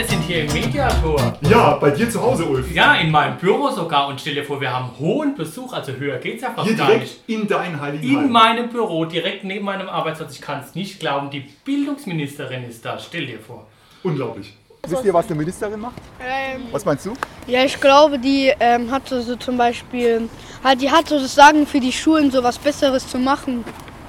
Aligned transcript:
wir 0.00 0.08
sind 0.08 0.22
hier 0.22 0.44
im 0.44 0.52
Mediator. 0.54 1.36
Ja, 1.42 1.74
bei 1.74 1.90
dir 1.90 2.08
zu 2.08 2.22
Hause, 2.22 2.46
Ulf. 2.46 2.72
Ja, 2.74 2.94
in 2.94 3.10
meinem 3.10 3.36
Büro 3.36 3.68
sogar. 3.68 4.08
Und 4.08 4.18
stell 4.18 4.34
dir 4.34 4.44
vor, 4.44 4.58
wir 4.58 4.72
haben 4.72 4.90
hohen 4.98 5.34
Besuch, 5.34 5.74
also 5.74 5.92
höher 5.92 6.16
geht's 6.16 6.42
ja 6.42 6.52
fast 6.52 6.66
Hier 6.66 6.74
gar 6.76 6.86
direkt 6.86 7.02
nicht. 7.02 7.28
in 7.28 7.46
dein 7.46 7.78
heiligen 7.78 8.08
In 8.08 8.16
Heim. 8.16 8.30
meinem 8.32 8.70
Büro, 8.70 9.04
direkt 9.04 9.44
neben 9.44 9.66
meinem 9.66 9.90
Arbeitsplatz. 9.90 10.32
Ich 10.36 10.40
kann 10.40 10.60
es 10.66 10.74
nicht 10.74 11.00
glauben, 11.00 11.28
die 11.28 11.40
Bildungsministerin 11.66 12.64
ist 12.64 12.82
da. 12.82 12.98
Stell 12.98 13.26
dir 13.26 13.40
vor. 13.40 13.66
Unglaublich. 14.02 14.56
Wisst 14.88 15.04
ihr, 15.04 15.12
was 15.12 15.26
eine 15.26 15.34
Ministerin 15.34 15.78
macht? 15.78 15.96
Ähm, 16.18 16.62
Was 16.72 16.86
meinst 16.86 17.04
du? 17.04 17.12
ja, 17.46 17.62
ich 17.62 17.78
glaube, 17.78 18.18
die 18.18 18.50
ähm, 18.58 18.90
hatte 18.90 19.20
so 19.20 19.36
zum 19.36 19.58
Beispiel, 19.58 20.30
halt, 20.64 20.80
die 20.80 20.90
hat 20.90 21.08
so 21.08 21.18
das 21.18 21.34
Sagen 21.34 21.66
für 21.66 21.80
die 21.80 21.92
Schulen, 21.92 22.30
so 22.30 22.42
was 22.42 22.56
Besseres 22.56 23.06
zu 23.06 23.18
machen, 23.18 23.62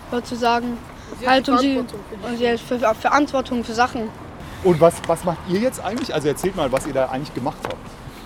sozusagen. 0.10 0.78
halt, 1.26 1.50
und 1.50 1.60
sie, 1.60 1.76
und 1.80 2.38
sie 2.38 2.50
hat 2.50 2.62
für, 2.62 2.80
für 2.80 2.96
Verantwortung 2.96 3.66
für 3.66 3.74
Sachen. 3.74 4.04
Und 4.64 4.80
was, 4.80 4.96
was 5.08 5.24
macht 5.24 5.40
ihr 5.50 5.60
jetzt 5.60 5.84
eigentlich? 5.84 6.14
Also 6.14 6.28
erzählt 6.28 6.56
mal, 6.56 6.72
was 6.72 6.86
ihr 6.86 6.94
da 6.94 7.10
eigentlich 7.10 7.34
gemacht 7.34 7.58
habt. 7.64 7.78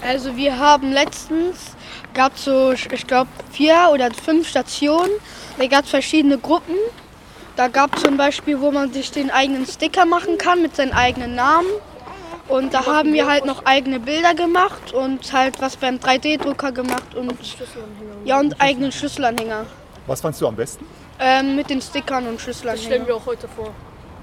Also 0.02 0.36
wir 0.36 0.60
haben 0.60 0.92
letztens, 0.92 1.76
gab 2.14 2.38
so, 2.38 2.74
ich 2.74 3.08
glaube, 3.08 3.30
vier 3.52 3.90
oder 3.92 4.12
fünf 4.12 4.48
Stationen. 4.48 5.12
Da 5.58 5.68
gab 5.68 5.86
es 5.86 5.90
verschiedene 5.90 6.38
Gruppen. 6.38 6.76
Da 7.56 7.70
gab 7.70 7.96
es 7.96 8.04
zum 8.04 8.18
Beispiel, 8.18 8.60
wo 8.60 8.70
man 8.72 8.92
sich 8.92 9.12
den 9.12 9.32
eigenen 9.32 9.66
Sticker 9.66 10.06
machen 10.06 10.38
kann 10.38 10.62
mit 10.62 10.76
seinem 10.76 10.92
eigenen 10.92 11.36
Namen. 11.36 11.70
Und 12.48 12.74
da 12.74 12.86
haben 12.86 13.14
wir 13.14 13.28
halt 13.28 13.46
noch 13.46 13.66
eigene 13.66 14.00
Bilder 14.00 14.36
gemacht 14.36 14.94
und 14.94 15.34
halt 15.34 15.60
was 15.62 15.78
beim 15.78 15.96
3D-Drucker 15.96 16.72
gemacht 16.72 17.16
und 17.16 17.34
ja 18.24 18.40
und 18.40 18.62
eigenen 18.62 18.92
Schlüsselanhänger. 18.92 19.66
Was 20.06 20.22
fandst 20.22 20.42
du 20.42 20.48
am 20.48 20.56
besten? 20.56 20.86
Ähm, 21.18 21.56
mit 21.56 21.70
den 21.70 21.82
Stickern 21.82 22.28
und 22.28 22.40
Stellen 22.40 22.56
Schlüsselanhängern. 22.56 23.08
wir 23.08 23.16
auch 23.16 23.26
heute 23.26 23.48
vor. 23.48 23.74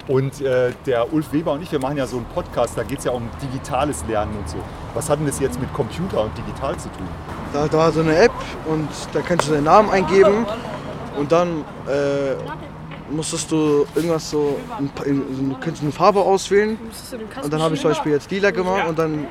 Und 0.09 0.41
äh, 0.41 0.73
der 0.85 1.13
Ulf 1.13 1.32
Weber 1.32 1.52
und 1.52 1.63
ich, 1.63 1.71
wir 1.71 1.79
machen 1.79 1.96
ja 1.96 2.07
so 2.07 2.16
einen 2.16 2.26
Podcast, 2.26 2.76
da 2.76 2.82
geht 2.82 2.99
es 2.99 3.04
ja 3.04 3.13
um 3.13 3.29
digitales 3.40 4.04
Lernen 4.09 4.37
und 4.37 4.49
so. 4.49 4.57
Was 4.95 5.09
hat 5.09 5.21
denn 5.21 5.26
das 5.26 5.38
jetzt 5.38 5.60
mit 5.60 5.73
Computer 5.73 6.24
und 6.24 6.37
digital 6.37 6.76
zu 6.76 6.88
tun? 6.88 7.07
Da, 7.52 7.68
da 7.68 7.79
war 7.79 7.93
so 7.93 8.01
eine 8.01 8.16
App 8.16 8.32
und 8.66 8.88
da 9.13 9.21
kannst 9.21 9.49
du 9.49 9.52
deinen 9.52 9.65
Namen 9.65 9.91
eingeben 9.91 10.45
und 11.16 11.30
dann 11.30 11.65
äh, 11.87 12.35
musstest 13.13 13.52
du 13.52 13.87
irgendwas 13.95 14.29
so, 14.29 14.59
du 14.80 15.57
kannst 15.60 15.82
eine 15.82 15.93
Farbe 15.93 16.21
auswählen 16.21 16.79
und 17.43 17.52
dann 17.52 17.63
habe 17.63 17.74
ich 17.74 17.80
zum 17.80 17.91
Beispiel 17.91 18.13
jetzt 18.13 18.30
lila 18.30 18.51
gemacht 18.51 18.88
und 18.88 18.98
dann 18.98 19.26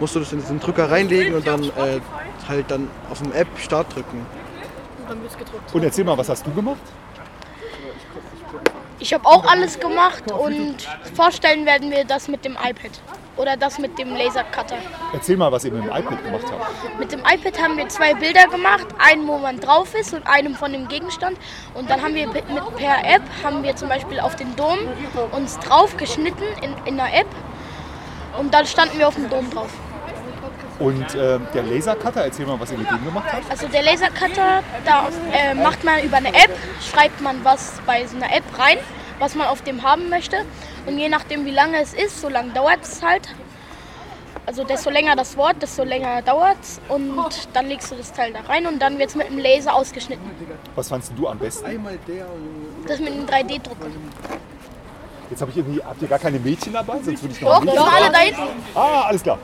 musst 0.00 0.14
du 0.14 0.20
das 0.20 0.32
in 0.32 0.40
diesen 0.40 0.60
Drücker 0.60 0.90
reinlegen 0.90 1.34
und 1.34 1.46
dann 1.46 1.62
äh, 1.64 2.00
halt 2.48 2.70
dann 2.70 2.88
auf 3.10 3.20
dem 3.20 3.32
App 3.32 3.48
Start 3.58 3.94
drücken. 3.94 4.24
Und 5.72 5.84
erzähl 5.84 6.04
mal, 6.04 6.16
was 6.16 6.28
hast 6.28 6.46
du 6.46 6.52
gemacht? 6.52 6.80
Ich 8.98 9.12
habe 9.12 9.26
auch 9.26 9.44
alles 9.44 9.78
gemacht 9.78 10.30
und 10.32 10.76
vorstellen 11.14 11.66
werden 11.66 11.90
wir 11.90 12.04
das 12.04 12.28
mit 12.28 12.44
dem 12.44 12.52
iPad 12.52 12.90
oder 13.36 13.56
das 13.56 13.78
mit 13.78 13.98
dem 13.98 14.16
Lasercutter. 14.16 14.78
Erzähl 15.12 15.36
mal, 15.36 15.52
was 15.52 15.64
ihr 15.66 15.72
mit 15.72 15.84
dem 15.84 15.90
iPad 15.90 16.24
gemacht 16.24 16.44
habt. 16.50 16.98
Mit 16.98 17.12
dem 17.12 17.20
iPad 17.20 17.62
haben 17.62 17.76
wir 17.76 17.88
zwei 17.88 18.14
Bilder 18.14 18.46
gemacht, 18.48 18.86
einen, 18.98 19.28
wo 19.28 19.36
man 19.36 19.60
drauf 19.60 19.94
ist 19.94 20.14
und 20.14 20.26
einem 20.26 20.54
von 20.54 20.72
dem 20.72 20.88
Gegenstand. 20.88 21.36
Und 21.74 21.90
dann 21.90 22.02
haben 22.02 22.14
wir 22.14 22.26
mit 22.28 22.46
per 22.76 23.04
App 23.04 23.22
haben 23.44 23.62
wir 23.62 23.76
zum 23.76 23.88
Beispiel 23.88 24.18
auf 24.20 24.36
den 24.36 24.56
Dom 24.56 24.78
uns 25.32 25.58
drauf 25.58 25.96
geschnitten 25.98 26.44
in, 26.62 26.74
in 26.86 26.96
der 26.96 27.12
App 27.14 27.28
und 28.38 28.52
dann 28.54 28.66
standen 28.66 28.98
wir 28.98 29.08
auf 29.08 29.14
dem 29.14 29.28
Dom 29.28 29.50
drauf. 29.50 29.70
Und 30.78 31.14
äh, 31.14 31.38
der 31.54 31.62
Lasercutter, 31.62 32.24
erzähl 32.24 32.46
mal, 32.46 32.60
was 32.60 32.70
ihr 32.70 32.78
mit 32.78 32.90
dem 32.90 33.04
gemacht 33.04 33.32
habt. 33.32 33.50
Also 33.50 33.66
der 33.68 33.82
Lasercutter, 33.82 34.62
da 34.84 35.08
äh, 35.32 35.54
macht 35.54 35.84
man 35.84 36.02
über 36.02 36.18
eine 36.18 36.28
App, 36.28 36.50
schreibt 36.82 37.20
man 37.22 37.42
was 37.44 37.80
bei 37.86 38.06
so 38.06 38.16
einer 38.16 38.34
App 38.34 38.44
rein, 38.58 38.76
was 39.18 39.34
man 39.34 39.46
auf 39.46 39.62
dem 39.62 39.82
haben 39.82 40.10
möchte. 40.10 40.36
Und 40.86 40.98
je 40.98 41.08
nachdem, 41.08 41.46
wie 41.46 41.50
lange 41.50 41.80
es 41.80 41.94
ist, 41.94 42.20
so 42.20 42.28
lange 42.28 42.52
dauert 42.52 42.82
es 42.82 43.02
halt. 43.02 43.28
Also 44.44 44.62
desto 44.62 44.90
länger 44.90 45.16
das 45.16 45.36
Wort, 45.36 45.60
desto 45.60 45.82
länger 45.82 46.22
dauert 46.22 46.58
es. 46.62 46.80
Und 46.88 47.18
dann 47.52 47.66
legst 47.66 47.90
du 47.90 47.96
das 47.96 48.12
Teil 48.12 48.32
da 48.32 48.40
rein 48.40 48.66
und 48.66 48.78
dann 48.80 48.98
wird 48.98 49.08
es 49.08 49.16
mit 49.16 49.28
dem 49.28 49.38
Laser 49.38 49.74
ausgeschnitten. 49.74 50.24
Was 50.76 50.88
fandst 50.88 51.12
du 51.16 51.26
am 51.26 51.38
besten? 51.38 51.66
Einmal 51.66 51.98
der 52.06 52.26
und 52.26 52.88
Das 52.88 53.00
mit 53.00 53.14
dem 53.14 53.26
3D-Drucker. 53.26 53.88
Jetzt 55.30 55.40
habe 55.40 55.50
ich 55.50 55.56
irgendwie, 55.56 55.82
habt 55.82 56.00
ihr 56.00 56.06
gar 56.06 56.20
keine 56.20 56.38
Mädchen 56.38 56.72
dabei? 56.72 56.98
Sonst 57.02 57.22
würde 57.22 57.34
ich 57.34 57.40
noch 57.40 57.64
Doch, 57.64 57.76
waren 57.76 58.04
alle 58.04 58.12
da 58.12 58.18
hinten. 58.18 58.42
Ah, 58.74 59.02
alles 59.08 59.22
klar. 59.22 59.38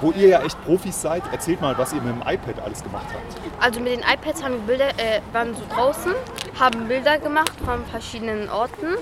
Wo 0.00 0.12
ihr 0.12 0.28
ja 0.28 0.42
echt 0.42 0.62
Profis 0.64 1.00
seid, 1.00 1.22
erzählt 1.30 1.60
mal, 1.60 1.76
was 1.76 1.92
ihr 1.92 2.00
mit 2.00 2.14
dem 2.14 2.22
iPad 2.22 2.60
alles 2.64 2.82
gemacht 2.82 3.06
habt. 3.12 3.62
Also 3.62 3.80
mit 3.80 3.92
den 3.92 4.00
iPads 4.00 4.42
haben 4.42 4.54
wir 4.54 4.76
Bilder, 4.76 4.88
äh, 4.98 5.20
waren 5.32 5.54
so 5.54 5.62
draußen, 5.74 6.12
haben 6.58 6.88
Bilder 6.88 7.18
gemacht 7.18 7.52
von 7.64 7.84
verschiedenen 7.86 8.48
Orten. 8.48 8.96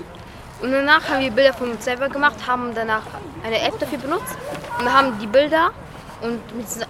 Und 0.61 0.71
danach 0.71 1.07
haben 1.09 1.21
wir 1.21 1.31
Bilder 1.31 1.53
von 1.53 1.71
uns 1.71 1.85
selber 1.85 2.09
gemacht, 2.09 2.35
haben 2.45 2.73
danach 2.75 3.03
eine 3.45 3.61
App 3.61 3.79
dafür 3.79 3.97
benutzt 3.97 4.35
und 4.77 4.93
haben 4.93 5.17
die 5.19 5.27
Bilder 5.27 5.71
und 6.21 6.55
mit 6.55 6.65
diesen, 6.65 6.85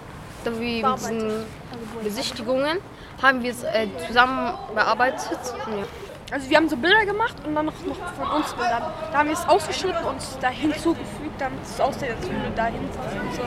Besichtigungen 2.02 2.78
haben 3.22 3.42
wir 3.42 3.50
es 3.50 3.62
äh, 3.62 3.86
zusammen 4.06 4.54
bearbeitet. 4.74 5.38
Ja. 5.66 5.84
Also 6.30 6.48
wir 6.48 6.56
haben 6.56 6.68
so 6.68 6.76
Bilder 6.76 7.04
gemacht 7.06 7.34
und 7.44 7.54
dann 7.54 7.66
noch, 7.66 7.74
noch 7.84 7.96
von 7.96 8.30
uns 8.30 8.52
Bildern. 8.52 8.82
Da 9.10 9.18
haben 9.18 9.28
wir 9.28 9.34
es 9.34 9.48
ausgeschnitten 9.48 10.04
und 10.04 10.16
da 10.40 10.48
hinzugefügt, 10.48 11.40
damit 11.40 11.58
es 11.64 11.80
aussieht, 11.80 12.10
als 12.10 12.22
würden 12.22 12.42
wir 12.42 12.50
da 12.50 12.66
hinsetzen 12.66 13.20
und 13.20 13.34
so 13.34 13.42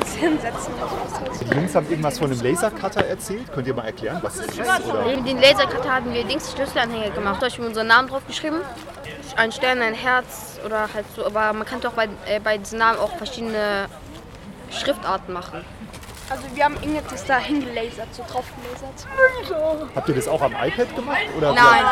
uns 0.00 0.14
hinsetzen. 0.14 0.74
Die 1.40 1.54
Jungs 1.54 1.74
haben 1.74 1.88
irgendwas 1.88 2.18
von 2.18 2.30
einem 2.30 2.42
Lasercutter 2.42 3.06
erzählt. 3.06 3.50
Könnt 3.52 3.66
ihr 3.66 3.74
mal 3.74 3.86
erklären, 3.86 4.18
was 4.22 4.36
das 4.36 4.46
ist? 4.48 4.60
Oder? 4.60 5.16
Mit 5.16 5.26
den 5.26 5.40
Lasercutter 5.40 5.94
hatten 5.94 6.12
wir 6.12 6.24
Dings 6.24 6.52
Schlüsselanhänger 6.52 7.10
gemacht. 7.10 7.36
Da 7.36 7.46
habe 7.46 7.48
ich 7.48 7.60
unseren 7.60 7.86
Namen 7.86 8.08
drauf 8.08 8.26
geschrieben. 8.26 8.60
Ein 9.36 9.50
Stern, 9.52 9.80
ein 9.80 9.94
Herz 9.94 10.60
oder 10.64 10.88
halt 10.92 11.06
so. 11.14 11.24
Aber 11.24 11.54
man 11.54 11.66
kann 11.66 11.80
doch 11.80 11.92
bei, 11.92 12.08
äh, 12.26 12.38
bei 12.40 12.58
diesen 12.58 12.78
Namen 12.78 12.98
auch 12.98 13.16
verschiedene 13.16 13.86
Schriftarten 14.70 15.32
machen. 15.32 15.64
Also 16.28 16.42
wir 16.54 16.64
haben 16.64 16.74
irgendetwas 16.74 17.24
da 17.24 17.38
hingelasert, 17.38 18.12
so 18.12 18.24
drauf 18.28 18.44
gelasert. 18.56 19.06
Habt 19.94 20.08
ihr 20.08 20.14
das 20.14 20.28
auch 20.28 20.42
am 20.42 20.52
iPad 20.52 20.96
gemacht? 20.96 21.18
Oder 21.36 21.52
Nein. 21.52 21.84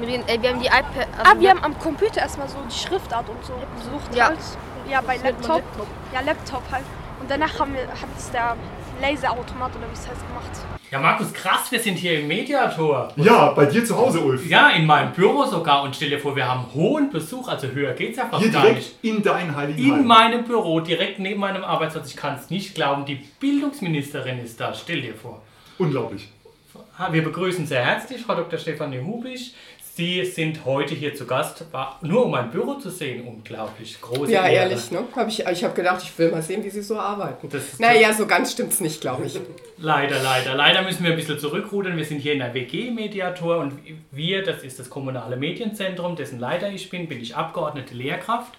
Den, 0.00 0.26
äh, 0.28 0.42
wir 0.42 0.50
haben 0.50 0.60
die 0.60 0.66
iPad. 0.66 1.06
Also 1.18 1.30
Ah, 1.30 1.34
wir 1.38 1.50
haben 1.50 1.62
am 1.62 1.78
Computer 1.78 2.20
erstmal 2.20 2.48
so 2.48 2.56
die 2.68 2.74
Schriftart 2.74 3.28
und 3.28 3.44
so 3.44 3.52
besucht. 3.76 4.14
Ja. 4.14 4.28
Halt. 4.28 4.38
Ja, 4.90 5.00
bei 5.00 5.16
Laptop. 5.16 5.62
Ja, 6.12 6.20
Laptop 6.20 6.62
halt. 6.70 6.84
Und 7.20 7.30
danach 7.30 7.58
haben 7.58 7.74
wir, 7.74 7.82
hat 7.86 8.08
es 8.18 8.30
der 8.32 8.56
Laserautomat 9.00 9.70
oder 9.76 9.88
wie 9.88 9.94
es 9.94 10.06
heißt 10.08 10.20
gemacht. 10.26 10.50
Ja, 10.94 11.00
Markus, 11.00 11.32
krass, 11.32 11.72
wir 11.72 11.80
sind 11.80 11.96
hier 11.96 12.20
im 12.20 12.28
Mediator. 12.28 13.12
Ja, 13.16 13.50
bei 13.50 13.66
dir 13.66 13.84
zu 13.84 13.96
Hause, 13.96 14.20
Ulf. 14.20 14.48
Ja, 14.48 14.68
in 14.70 14.86
meinem 14.86 15.10
Büro 15.12 15.42
sogar. 15.44 15.82
Und 15.82 15.96
stell 15.96 16.08
dir 16.08 16.20
vor, 16.20 16.36
wir 16.36 16.46
haben 16.48 16.66
hohen 16.72 17.10
Besuch, 17.10 17.48
also 17.48 17.66
höher 17.66 17.94
geht's 17.94 18.16
ja 18.16 18.26
fast 18.26 18.40
Hier 18.44 18.52
gar 18.52 18.62
direkt 18.62 18.78
nicht. 18.78 18.94
in 19.16 19.20
dein 19.20 19.56
heiligen 19.56 19.76
In 19.76 19.92
Heim. 19.92 20.06
meinem 20.06 20.44
Büro, 20.44 20.78
direkt 20.78 21.18
neben 21.18 21.40
meinem 21.40 21.64
Arbeitsplatz. 21.64 22.10
Ich 22.10 22.16
kann 22.16 22.36
es 22.40 22.48
nicht 22.48 22.76
glauben, 22.76 23.04
die 23.06 23.16
Bildungsministerin 23.40 24.38
ist 24.38 24.60
da. 24.60 24.72
Stell 24.72 25.02
dir 25.02 25.14
vor. 25.16 25.42
Unglaublich. 25.78 26.28
Wir 27.10 27.24
begrüßen 27.24 27.66
sehr 27.66 27.84
herzlich 27.84 28.22
Frau 28.22 28.36
Dr. 28.36 28.56
Stefanie 28.56 29.00
Hubisch. 29.00 29.50
Sie 29.96 30.24
sind 30.24 30.64
heute 30.64 30.92
hier 30.92 31.14
zu 31.14 31.24
Gast, 31.24 31.66
war 31.70 32.00
nur 32.02 32.24
um 32.24 32.32
mein 32.32 32.50
Büro 32.50 32.74
zu 32.74 32.90
sehen. 32.90 33.24
Unglaublich. 33.28 34.00
Große 34.00 34.32
Ja, 34.32 34.44
Ehre. 34.48 34.70
ehrlich, 34.70 34.90
ne? 34.90 35.04
Hab 35.14 35.28
ich 35.28 35.46
ich 35.46 35.62
habe 35.62 35.72
gedacht, 35.72 36.02
ich 36.02 36.18
will 36.18 36.32
mal 36.32 36.42
sehen, 36.42 36.64
wie 36.64 36.70
sie 36.70 36.82
so 36.82 36.98
arbeiten. 36.98 37.48
Das 37.48 37.78
naja, 37.78 38.12
so 38.12 38.26
ganz 38.26 38.50
stimmt's 38.50 38.80
nicht, 38.80 39.00
glaube 39.00 39.26
ich. 39.26 39.38
Leider, 39.78 40.20
leider. 40.20 40.56
Leider 40.56 40.82
müssen 40.82 41.04
wir 41.04 41.12
ein 41.12 41.16
bisschen 41.16 41.38
zurückrudern. 41.38 41.96
Wir 41.96 42.04
sind 42.04 42.18
hier 42.18 42.32
in 42.32 42.40
der 42.40 42.52
WG-Mediator 42.54 43.58
und 43.58 43.74
wir, 44.10 44.42
das 44.42 44.64
ist 44.64 44.80
das 44.80 44.90
kommunale 44.90 45.36
Medienzentrum, 45.36 46.16
dessen 46.16 46.40
Leiter 46.40 46.70
ich 46.70 46.90
bin, 46.90 47.06
bin 47.06 47.20
ich 47.20 47.36
Abgeordnete 47.36 47.94
Lehrkraft. 47.94 48.52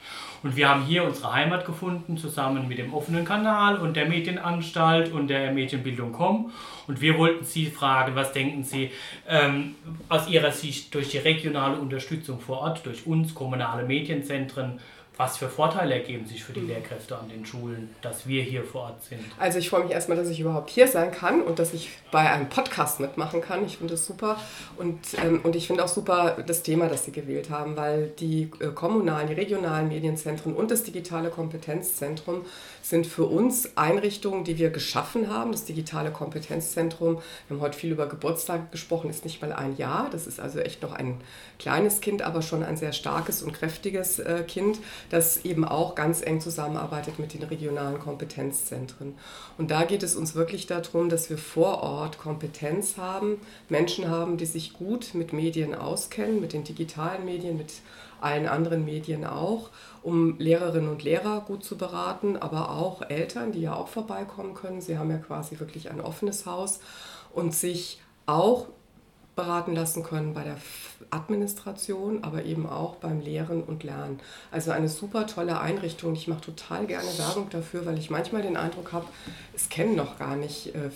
Und 0.45 0.55
wir 0.55 0.69
haben 0.69 0.85
hier 0.85 1.03
unsere 1.03 1.33
Heimat 1.33 1.65
gefunden, 1.65 2.17
zusammen 2.19 2.67
mit 2.67 2.77
dem 2.77 2.93
offenen 2.93 3.25
Kanal 3.25 3.77
und 3.77 3.95
der 3.95 4.05
Medienanstalt 4.05 5.11
und 5.11 5.27
der 5.27 5.51
Medienbildung.com. 5.51 6.51
Und 6.85 7.01
wir 7.01 7.17
wollten 7.17 7.43
Sie 7.43 7.65
fragen, 7.65 8.13
was 8.13 8.31
denken 8.31 8.63
Sie 8.63 8.91
ähm, 9.27 9.73
aus 10.07 10.29
Ihrer 10.29 10.51
Sicht 10.51 10.93
durch 10.93 11.09
die 11.09 11.17
regionale 11.17 11.77
Unterstützung 11.77 12.39
vor 12.39 12.59
Ort, 12.59 12.85
durch 12.85 13.07
uns 13.07 13.33
kommunale 13.33 13.87
Medienzentren, 13.87 14.79
was 15.17 15.37
für 15.37 15.47
Vorteile 15.47 15.93
ergeben 15.95 16.25
sich 16.25 16.43
für 16.43 16.53
die 16.53 16.61
Lehrkräfte 16.61 17.17
an 17.17 17.29
den 17.29 17.45
Schulen, 17.45 17.95
dass 18.01 18.27
wir 18.27 18.43
hier 18.43 18.63
vor 18.63 18.81
Ort 18.81 19.03
sind? 19.03 19.21
Also 19.39 19.59
ich 19.59 19.69
freue 19.69 19.83
mich 19.83 19.93
erstmal, 19.93 20.17
dass 20.17 20.29
ich 20.29 20.39
überhaupt 20.39 20.69
hier 20.69 20.87
sein 20.87 21.11
kann 21.11 21.41
und 21.41 21.59
dass 21.59 21.73
ich 21.73 21.89
bei 22.11 22.29
einem 22.29 22.49
Podcast 22.49 22.99
mitmachen 22.99 23.41
kann. 23.41 23.65
Ich 23.65 23.77
finde 23.77 23.93
das 23.93 24.05
super. 24.05 24.37
Und, 24.77 24.99
ähm, 25.23 25.39
und 25.43 25.55
ich 25.55 25.67
finde 25.67 25.83
auch 25.83 25.87
super 25.87 26.37
das 26.45 26.63
Thema, 26.63 26.87
das 26.87 27.05
Sie 27.05 27.11
gewählt 27.11 27.49
haben, 27.49 27.77
weil 27.77 28.07
die 28.19 28.51
äh, 28.59 28.67
kommunalen, 28.67 29.27
die 29.27 29.33
regionalen 29.33 29.87
Medienzentren 29.87 30.53
und 30.53 30.71
das 30.71 30.83
digitale 30.83 31.29
Kompetenzzentrum 31.29 32.45
sind 32.81 33.07
für 33.07 33.25
uns 33.25 33.77
Einrichtungen, 33.77 34.43
die 34.43 34.57
wir 34.57 34.69
geschaffen 34.69 35.29
haben. 35.29 35.51
Das 35.51 35.65
digitale 35.65 36.11
Kompetenzzentrum, 36.11 37.15
wir 37.47 37.57
haben 37.57 37.61
heute 37.61 37.77
viel 37.77 37.91
über 37.91 38.07
Geburtstage 38.07 38.67
gesprochen, 38.71 39.09
ist 39.09 39.23
nicht 39.23 39.41
mal 39.41 39.53
ein 39.53 39.75
Jahr. 39.77 40.09
Das 40.11 40.27
ist 40.27 40.39
also 40.39 40.59
echt 40.59 40.81
noch 40.83 40.93
ein 40.93 41.21
kleines 41.57 42.01
Kind, 42.01 42.21
aber 42.21 42.41
schon 42.41 42.63
ein 42.63 42.77
sehr 42.77 42.93
starkes 42.93 43.41
und 43.41 43.53
kräftiges 43.53 44.19
äh, 44.19 44.43
Kind. 44.47 44.79
Das 45.09 45.45
eben 45.45 45.65
auch 45.65 45.95
ganz 45.95 46.21
eng 46.21 46.41
zusammenarbeitet 46.41 47.19
mit 47.19 47.33
den 47.33 47.43
regionalen 47.43 47.99
Kompetenzzentren. 47.99 49.15
Und 49.57 49.71
da 49.71 49.83
geht 49.83 50.03
es 50.03 50.15
uns 50.15 50.35
wirklich 50.35 50.67
darum, 50.67 51.09
dass 51.09 51.29
wir 51.29 51.37
vor 51.37 51.83
Ort 51.83 52.17
Kompetenz 52.17 52.97
haben, 52.97 53.39
Menschen 53.69 54.09
haben, 54.09 54.37
die 54.37 54.45
sich 54.45 54.73
gut 54.73 55.13
mit 55.13 55.33
Medien 55.33 55.75
auskennen, 55.75 56.41
mit 56.41 56.53
den 56.53 56.63
digitalen 56.63 57.25
Medien, 57.25 57.57
mit 57.57 57.73
allen 58.21 58.47
anderen 58.47 58.85
Medien 58.85 59.25
auch, 59.25 59.69
um 60.01 60.37
Lehrerinnen 60.39 60.89
und 60.89 61.03
Lehrer 61.03 61.41
gut 61.41 61.63
zu 61.63 61.77
beraten, 61.77 62.37
aber 62.37 62.71
auch 62.71 63.01
Eltern, 63.09 63.51
die 63.51 63.61
ja 63.61 63.75
auch 63.75 63.87
vorbeikommen 63.87 64.53
können. 64.53 64.81
Sie 64.81 64.97
haben 64.97 65.11
ja 65.11 65.17
quasi 65.17 65.59
wirklich 65.59 65.91
ein 65.91 66.01
offenes 66.01 66.45
Haus 66.45 66.79
und 67.33 67.53
sich 67.53 68.01
auch 68.25 68.67
beraten 69.35 69.75
lassen 69.75 70.03
können 70.03 70.33
bei 70.33 70.43
der 70.43 70.57
Administration, 71.09 72.23
aber 72.23 72.45
eben 72.45 72.67
auch 72.67 72.95
beim 72.95 73.19
Lehren 73.19 73.63
und 73.63 73.83
Lernen. 73.83 74.19
Also 74.51 74.71
eine 74.71 74.89
super 74.89 75.27
tolle 75.27 75.59
Einrichtung. 75.59 76.13
Ich 76.13 76.27
mache 76.27 76.41
total 76.41 76.85
gerne 76.87 77.07
Werbung 77.17 77.49
dafür, 77.49 77.85
weil 77.85 77.97
ich 77.97 78.09
manchmal 78.09 78.41
den 78.41 78.57
Eindruck 78.57 78.93
habe, 78.93 79.05
es 79.53 79.69
kennen 79.69 79.95
noch 79.95 80.17
gar 80.17 80.35
nicht 80.35 80.73
äh, 80.73 80.89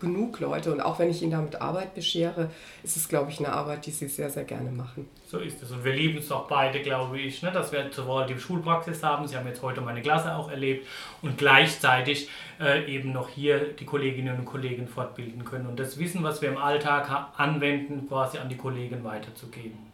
genug 0.00 0.40
Leute. 0.40 0.72
Und 0.72 0.80
auch 0.80 0.98
wenn 0.98 1.10
ich 1.10 1.22
ihnen 1.22 1.32
damit 1.32 1.60
Arbeit 1.60 1.94
beschere, 1.94 2.50
ist 2.82 2.96
es, 2.96 3.08
glaube 3.08 3.30
ich, 3.30 3.38
eine 3.38 3.52
Arbeit, 3.52 3.86
die 3.86 3.90
sie 3.90 4.08
sehr, 4.08 4.30
sehr 4.30 4.44
gerne 4.44 4.70
machen. 4.70 5.08
So 5.26 5.38
ist 5.38 5.62
es. 5.62 5.70
Und 5.70 5.84
wir 5.84 5.92
lieben 5.92 6.18
es 6.18 6.30
auch 6.30 6.46
beide, 6.46 6.80
glaube 6.80 7.18
ich, 7.20 7.42
ne, 7.42 7.50
dass 7.50 7.72
wir 7.72 7.90
sowohl 7.90 8.26
die 8.26 8.38
Schulpraxis 8.38 9.02
haben, 9.02 9.26
Sie 9.26 9.36
haben 9.36 9.46
jetzt 9.46 9.62
heute 9.62 9.80
meine 9.80 10.02
Klasse 10.02 10.34
auch 10.34 10.50
erlebt, 10.50 10.86
und 11.22 11.38
gleichzeitig 11.38 12.28
äh, 12.60 12.92
eben 12.92 13.12
noch 13.12 13.28
hier 13.28 13.72
die 13.72 13.84
Kolleginnen 13.84 14.38
und 14.38 14.44
Kollegen 14.44 14.86
fortbilden 14.86 15.44
können 15.44 15.66
und 15.66 15.80
das 15.80 15.98
Wissen, 15.98 16.22
was 16.22 16.42
wir 16.42 16.50
im 16.50 16.58
Alltag 16.58 17.30
anwenden, 17.36 18.06
quasi 18.08 18.38
an 18.38 18.48
die 18.48 18.56
Kollegen 18.56 19.02
weiterzugeben. 19.04 19.86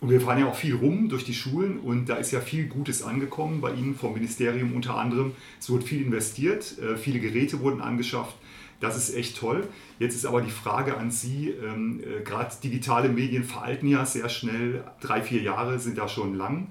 Und 0.00 0.10
wir 0.10 0.20
fahren 0.20 0.38
ja 0.38 0.46
auch 0.46 0.54
viel 0.54 0.76
rum 0.76 1.08
durch 1.08 1.24
die 1.24 1.34
Schulen 1.34 1.80
und 1.80 2.08
da 2.08 2.16
ist 2.16 2.30
ja 2.30 2.40
viel 2.40 2.68
Gutes 2.68 3.02
angekommen 3.02 3.60
bei 3.60 3.72
Ihnen 3.72 3.96
vom 3.96 4.14
Ministerium 4.14 4.74
unter 4.76 4.96
anderem. 4.96 5.32
Es 5.58 5.70
wurde 5.70 5.84
viel 5.84 6.02
investiert, 6.02 6.78
äh, 6.78 6.96
viele 6.96 7.18
Geräte 7.18 7.60
wurden 7.60 7.80
angeschafft. 7.80 8.36
Das 8.80 8.96
ist 8.96 9.14
echt 9.14 9.36
toll. 9.36 9.66
Jetzt 9.98 10.14
ist 10.14 10.24
aber 10.24 10.40
die 10.40 10.50
Frage 10.50 10.96
an 10.96 11.10
Sie, 11.10 11.50
ähm, 11.50 12.00
äh, 12.00 12.22
gerade 12.22 12.54
digitale 12.62 13.08
Medien 13.08 13.44
veralten 13.44 13.88
ja 13.88 14.06
sehr 14.06 14.28
schnell, 14.28 14.84
drei, 15.00 15.22
vier 15.22 15.42
Jahre 15.42 15.78
sind 15.78 15.98
da 15.98 16.08
schon 16.08 16.34
lang. 16.34 16.70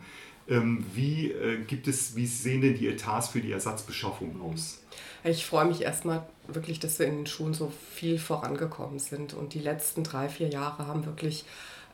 Ähm, 0.50 0.86
wie, 0.94 1.32
äh, 1.32 1.58
gibt 1.66 1.90
es, 1.90 2.16
wie 2.16 2.26
sehen 2.26 2.62
denn 2.62 2.76
die 2.76 2.88
Etats 2.88 3.28
für 3.28 3.42
die 3.42 3.52
Ersatzbeschaffung 3.52 4.42
aus? 4.42 4.82
Ich 5.26 5.46
freue 5.46 5.66
mich 5.66 5.82
erstmal 5.82 6.26
wirklich, 6.48 6.80
dass 6.80 7.00
wir 7.00 7.08
in 7.08 7.18
den 7.18 7.28
Schulen 7.28 7.54
so 7.54 7.72
viel 7.94 8.18
vorangekommen 8.18 9.00
sind. 9.00 9.34
Und 9.34 9.54
die 9.54 9.60
letzten 9.60 10.04
drei, 10.04 10.30
vier 10.30 10.48
Jahre 10.48 10.88
haben 10.88 11.06
wirklich 11.06 11.44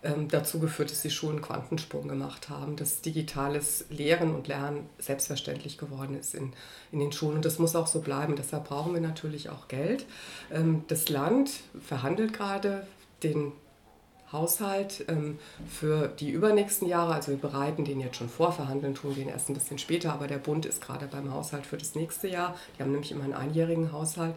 ähm, 0.04 0.28
dazu 0.28 0.60
geführt, 0.60 0.92
dass 0.92 1.02
die 1.02 1.10
Schulen 1.10 1.42
Quantensprung 1.42 2.08
gemacht 2.08 2.50
haben, 2.50 2.76
dass 2.76 3.02
digitales 3.02 3.86
Lehren 3.90 4.36
und 4.36 4.48
Lernen 4.48 4.90
selbstverständlich 5.00 5.78
geworden 5.78 6.18
ist 6.18 6.36
in, 6.36 6.54
in 6.92 7.00
den 7.00 7.12
Schulen. 7.12 7.38
Und 7.38 7.46
das 7.46 7.60
muss 7.60 7.76
auch 7.76 7.88
so 7.88 8.02
bleiben. 8.02 8.36
Deshalb 8.36 8.68
brauchen 8.68 8.94
wir 8.94 9.02
natürlich 9.02 9.50
auch 9.50 9.68
Geld. 9.68 10.06
Ähm, 10.52 10.84
das 10.88 11.10
Land 11.10 11.52
verhandelt 11.82 12.34
gerade 12.34 12.86
den 13.24 13.54
Haushalt 14.34 15.06
ähm, 15.08 15.40
für 15.70 16.08
die 16.08 16.32
übernächsten 16.32 16.88
Jahre. 16.88 17.14
Also 17.14 17.32
wir 17.32 17.38
bereiten 17.38 17.86
den 17.86 18.00
jetzt 18.00 18.18
schon 18.18 18.30
vor, 18.30 18.52
verhandeln 18.52 18.96
tun 18.96 19.16
ihn 19.16 19.30
erst 19.30 19.50
ein 19.50 19.54
bisschen 19.54 19.78
später, 19.78 20.12
aber 20.12 20.28
der 20.28 20.40
Bund 20.40 20.66
ist 20.66 20.82
gerade 20.82 21.08
beim 21.08 21.32
Haushalt 21.32 21.66
für 21.66 21.78
das 21.78 21.96
nächste 21.96 22.28
Jahr. 22.28 22.56
Die 22.78 22.82
haben 22.82 22.92
nämlich 22.92 23.12
immer 23.12 23.24
einen 23.24 23.36
einjährigen 23.36 23.92
Haushalt. 23.92 24.34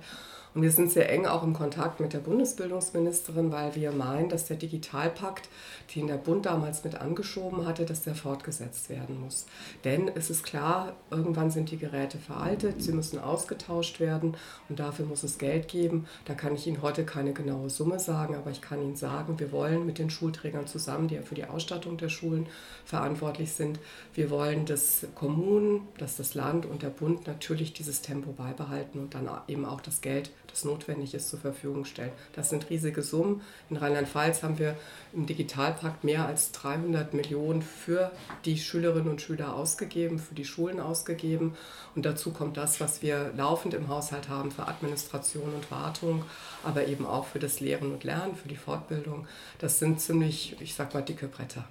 Und 0.56 0.62
wir 0.62 0.70
sind 0.70 0.91
sehr 0.91 1.12
eng 1.12 1.26
auch 1.26 1.43
im 1.43 1.53
Kontakt 1.53 2.00
mit 2.00 2.14
der 2.14 2.19
Bundesbildungsministerin, 2.20 3.53
weil 3.53 3.75
wir 3.75 3.93
meinen, 3.93 4.31
dass 4.31 4.47
der 4.47 4.56
Digitalpakt, 4.56 5.50
den 5.94 6.06
der 6.06 6.17
Bund 6.17 6.47
damals 6.47 6.82
mit 6.82 6.94
angeschoben 6.94 7.67
hatte, 7.67 7.85
dass 7.85 8.05
der 8.05 8.14
fortgesetzt 8.14 8.88
werden 8.88 9.20
muss. 9.20 9.44
Denn 9.85 10.08
es 10.08 10.31
ist 10.31 10.44
klar, 10.44 10.94
irgendwann 11.11 11.50
sind 11.50 11.70
die 11.70 11.76
Geräte 11.76 12.17
veraltet, 12.17 12.82
sie 12.82 12.93
müssen 12.93 13.19
ausgetauscht 13.19 14.00
werden 14.00 14.35
und 14.70 14.79
dafür 14.79 15.05
muss 15.05 15.25
es 15.25 15.37
Geld 15.37 15.69
geben. 15.69 16.06
Da 16.25 16.32
kann 16.32 16.55
ich 16.55 16.67
Ihnen 16.67 16.81
heute 16.81 17.05
keine 17.05 17.35
genaue 17.35 17.69
Summe 17.69 18.00
sagen, 18.00 18.35
aber 18.35 18.50
ich 18.50 18.62
kann 18.62 18.81
Ihnen 18.81 18.97
sagen, 18.97 19.38
wir 19.38 19.52
wollen 19.52 19.85
mit 19.85 19.99
den 19.99 20.09
Schulträgern 20.09 20.67
zusammen, 20.67 21.09
die 21.09 21.17
ja 21.17 21.23
für 21.23 21.35
die 21.35 21.44
Ausstattung 21.44 21.99
der 21.99 22.09
Schulen 22.09 22.47
verantwortlich 22.87 23.52
sind, 23.52 23.79
wir 24.14 24.31
wollen, 24.31 24.64
dass 24.64 25.06
Kommunen, 25.14 25.82
dass 25.99 26.17
das 26.17 26.32
Land 26.32 26.64
und 26.64 26.82
der 26.82 26.88
Bund 26.88 27.26
natürlich 27.26 27.75
dieses 27.75 28.00
Tempo 28.00 28.32
beibehalten 28.32 29.00
und 29.00 29.12
dann 29.12 29.29
eben 29.49 29.67
auch 29.67 29.82
das 29.82 30.00
Geld 30.00 30.31
das 30.51 30.65
notwendig 30.65 31.15
ist, 31.15 31.29
zur 31.29 31.39
Verfügung 31.39 31.85
stellen. 31.85 32.13
Das 32.35 32.51
sind 32.51 32.71
riesige 32.71 33.03
Summen. 33.03 33.43
In 33.71 33.77
Rheinland-Pfalz 33.77 34.43
haben 34.43 34.59
wir 34.59 34.77
im 35.13 35.27
Digitalpakt 35.27 36.05
mehr 36.05 36.27
als 36.27 36.53
300 36.53 37.15
Millionen 37.15 37.63
für 37.63 38.13
die 38.45 38.59
Schülerinnen 38.59 39.09
und 39.09 39.21
Schüler 39.21 39.55
ausgegeben, 39.55 40.19
für 40.19 40.35
die 40.35 40.45
Schulen 40.45 40.81
ausgegeben. 40.81 41.55
Und 41.95 42.05
dazu 42.07 42.33
kommt 42.33 42.57
das, 42.57 42.81
was 42.81 43.03
wir 43.03 43.33
laufend 43.37 43.75
im 43.75 43.89
Haushalt 43.89 44.29
haben 44.29 44.51
für 44.51 44.67
Administration 44.69 45.55
und 45.55 45.71
Wartung, 45.71 46.25
aber 46.65 46.87
eben 46.87 47.07
auch 47.07 47.27
für 47.27 47.39
das 47.39 47.61
Lehren 47.61 47.93
und 47.93 48.05
Lernen, 48.05 48.37
für 48.37 48.49
die 48.49 48.57
Fortbildung. 48.57 49.27
Das 49.59 49.79
sind 49.79 50.01
ziemlich, 50.01 50.57
ich 50.61 50.75
sag 50.75 50.95
mal, 50.95 51.03
dicke 51.03 51.29
Bretter. 51.29 51.65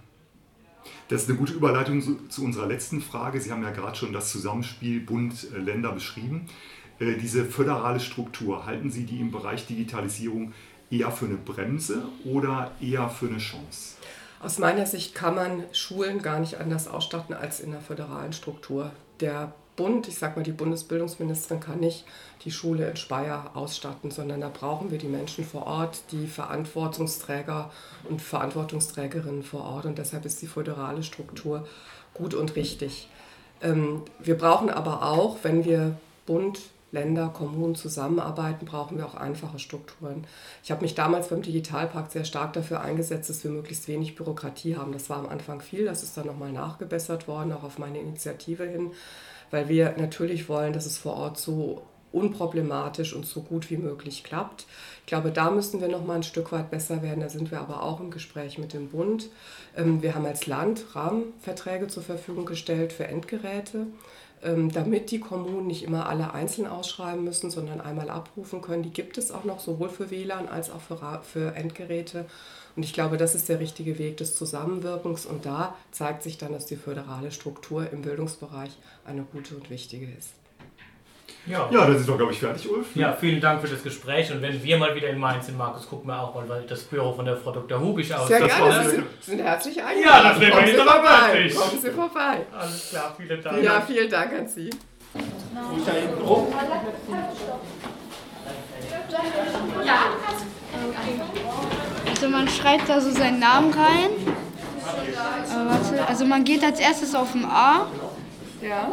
Das 1.08 1.24
ist 1.24 1.30
eine 1.30 1.38
gute 1.38 1.54
Überleitung 1.54 2.30
zu, 2.30 2.44
unserer 2.44 2.68
letzten 2.68 3.02
Frage. 3.02 3.40
Sie 3.40 3.52
haben 3.52 3.64
ja 3.64 3.72
gerade 3.72 3.96
schon 3.96 4.14
das 4.14 4.32
Zusammenspiel 4.32 5.00
Bund-Länder 5.00 5.92
beschrieben. 5.92 6.48
Äh, 7.00 7.16
diese 7.16 7.46
föderale 7.46 8.00
Struktur, 8.00 8.66
halten 8.66 8.90
Sie 8.90 9.06
die 9.06 9.20
im 9.20 9.32
Bereich 9.32 9.68
Digitalisierung 9.68 10.54
eher 10.90 11.12
für 11.12 11.26
eine 11.26 11.36
Bremse 11.36 12.04
oder 12.24 12.72
eher 12.82 13.10
für 13.10 13.28
eine 13.28 13.38
Chance? 13.38 13.96
Aus 14.42 14.60
meiner 14.60 14.86
Sicht 14.86 15.16
kann 15.16 15.36
man 15.36 15.64
Schulen 15.72 16.22
gar 16.22 16.40
nicht 16.40 16.60
anders 16.60 16.88
ausstatten 16.88 17.34
als 17.34 17.60
in 17.60 17.72
der 17.72 17.82
föderalen 17.82 18.34
Struktur. 18.34 18.92
Der 19.20 19.54
Bund, 19.76 20.08
ich 20.08 20.18
sage 20.18 20.38
mal, 20.38 20.44
die 20.44 20.52
Bundesbildungsministerin 20.52 21.60
kann 21.60 21.80
nicht 21.80 22.06
die 22.44 22.52
Schule 22.52 22.90
in 22.90 22.96
Speyer 22.96 23.52
ausstatten, 23.56 24.12
sondern 24.12 24.42
da 24.42 24.50
brauchen 24.50 24.92
wir 24.92 24.98
die 24.98 25.08
Menschen 25.08 25.44
vor 25.44 25.66
Ort, 25.68 26.04
die 26.12 26.28
Verantwortungsträger 26.28 27.72
und 28.10 28.22
Verantwortungsträgerinnen 28.22 29.44
vor 29.44 29.64
Ort. 29.64 29.86
Und 29.86 29.98
deshalb 29.98 30.26
ist 30.26 30.42
die 30.42 30.48
föderale 30.48 31.04
Struktur 31.04 31.68
gut 32.14 32.34
und 32.34 32.56
richtig. 32.56 33.10
Ähm, 33.62 34.04
wir 34.20 34.38
brauchen 34.38 34.70
aber 34.70 35.04
auch, 35.04 35.40
wenn 35.44 35.66
wir 35.66 35.98
Bund, 36.26 36.60
Länder, 36.96 37.30
Kommunen 37.30 37.76
zusammenarbeiten, 37.76 38.66
brauchen 38.66 38.98
wir 38.98 39.06
auch 39.06 39.14
einfache 39.14 39.60
Strukturen. 39.60 40.26
Ich 40.64 40.72
habe 40.72 40.82
mich 40.82 40.96
damals 40.96 41.28
beim 41.28 41.44
Digitalpakt 41.44 42.12
sehr 42.12 42.26
stark 42.26 42.54
dafür 42.54 42.82
eingesetzt, 42.82 43.30
dass 43.30 43.44
wir 43.44 43.52
möglichst 43.52 43.88
wenig 43.88 44.16
Bürokratie 44.16 44.76
haben. 44.76 44.94
Das 44.94 45.10
war 45.10 45.18
am 45.18 45.30
Anfang 45.30 45.62
viel, 45.62 45.86
das 45.86 46.02
ist 46.02 46.18
dann 46.18 46.26
nochmal 46.26 46.52
nachgebessert 46.52 47.28
worden, 47.28 47.54
auch 47.54 47.64
auf 47.64 47.78
meine 47.78 48.00
Initiative 48.00 48.64
hin, 48.64 48.92
weil 49.52 49.70
wir 49.70 49.94
natürlich 49.98 50.50
wollen, 50.50 50.74
dass 50.74 50.88
es 50.88 50.98
vor 50.98 51.14
Ort 51.14 51.38
so 51.38 51.84
unproblematisch 52.16 53.14
und 53.14 53.26
so 53.26 53.42
gut 53.42 53.70
wie 53.70 53.78
möglich 53.78 54.24
klappt. 54.24 54.66
Ich 55.02 55.08
glaube, 55.08 55.32
da 55.32 55.52
müssen 55.52 55.82
wir 55.82 55.90
noch 55.90 56.06
mal 56.06 56.16
ein 56.16 56.24
Stück 56.24 56.52
weit 56.52 56.72
besser 56.72 57.04
werden. 57.04 57.20
Da 57.20 57.30
sind 57.30 57.52
wir 57.52 57.60
aber 57.60 57.84
auch 57.84 58.00
im 58.00 58.10
Gespräch 58.10 58.58
mit 58.58 58.74
dem 58.74 58.90
Bund. 58.90 59.30
Ähm, 59.76 60.02
wir 60.02 60.16
haben 60.16 60.26
als 60.26 60.48
Land 60.48 60.96
Rahmenverträge 60.96 61.88
zur 61.88 62.04
Verfügung 62.04 62.46
gestellt 62.46 62.94
für 62.94 63.08
Endgeräte. 63.08 63.88
Ähm, 64.44 64.72
damit 64.72 65.12
die 65.12 65.20
Kommunen 65.20 65.68
nicht 65.68 65.84
immer 65.84 66.08
alle 66.08 66.34
einzeln 66.34 66.68
ausschreiben 66.68 67.24
müssen, 67.24 67.52
sondern 67.52 67.82
einmal 67.82 68.10
abrufen 68.10 68.62
können. 68.62 68.84
Die 68.84 68.92
gibt 68.92 69.18
es 69.18 69.32
auch 69.32 69.44
noch 69.44 69.60
sowohl 69.60 69.90
für 69.90 70.12
WLAN 70.12 70.48
als 70.48 70.70
auch 70.70 70.82
für, 70.82 71.22
für 71.24 71.56
Endgeräte. 71.56 72.26
Und 72.76 72.84
ich 72.84 72.94
glaube, 72.94 73.18
das 73.18 73.36
ist 73.36 73.50
der 73.50 73.60
richtige 73.60 73.98
Weg 73.98 74.18
des 74.18 74.36
Zusammenwirkens. 74.36 75.26
Und 75.26 75.46
da 75.46 75.76
zeigt 75.92 76.24
sich 76.24 76.38
dann, 76.38 76.54
dass 76.54 76.66
die 76.66 76.76
föderale 76.76 77.32
Struktur 77.32 77.90
im 77.92 78.02
Bildungsbereich 78.02 78.72
eine 79.06 79.24
gute 79.24 79.56
und 79.56 79.70
wichtige 79.70 80.08
ist. 80.18 80.34
Ja, 81.48 81.70
ja 81.72 81.86
dann 81.86 81.98
sind 81.98 82.08
wir, 82.08 82.18
glaube 82.18 82.32
ich, 82.32 82.40
fertig, 82.40 82.70
Ulf. 82.70 82.88
Ja, 82.96 83.14
vielen 83.14 83.40
Dank 83.40 83.62
für 83.62 83.68
das 83.68 83.84
Gespräch. 83.84 84.32
Und 84.32 84.42
wenn 84.42 84.64
wir 84.64 84.78
mal 84.78 84.96
wieder 84.96 85.10
in 85.10 85.20
Mainz 85.20 85.46
sind, 85.46 85.58
Markus, 85.58 85.88
gucken 85.88 86.08
wir 86.08 86.20
auch 86.20 86.34
mal 86.34 86.50
weil 86.50 86.64
das 86.64 86.84
Büro 86.84 87.14
von 87.14 87.26
der 87.26 87.38
Frau 87.38 87.52
Dr. 87.52 87.80
Hubisch 87.80 88.12
aus. 88.12 88.28
Sehr 88.28 88.40
das 88.40 88.56
gerne, 88.56 88.84
Sie 88.84 88.90
sind, 88.90 89.06
sind 89.22 89.40
herzlich 89.40 89.84
eingeladen. 89.84 90.24
Ja, 90.24 90.30
das 90.30 90.40
wäre 90.40 90.62
mir 90.62 90.76
vorbei. 90.76 91.52
Kommen 91.56 91.82
Sie 91.82 91.92
vorbei. 91.92 92.46
Alles 92.58 92.90
klar, 92.90 93.16
vielen 93.16 93.42
Dank. 93.44 93.64
Ja, 93.64 93.82
vielen 93.82 94.10
Dank 94.10 94.34
an 94.34 94.48
Sie. 94.48 94.70
Also 102.10 102.30
man 102.30 102.48
schreibt 102.50 102.90
da 102.90 103.00
so 103.00 103.12
seinen 103.12 103.40
Namen 103.40 103.72
rein. 103.72 104.10
Aber 105.54 105.70
warte, 105.70 106.08
also 106.08 106.26
man 106.26 106.44
geht 106.44 106.64
als 106.64 106.80
erstes 106.80 107.14
auf 107.14 107.34
ein 107.36 107.46
A. 107.46 107.88
Ja. 108.62 108.88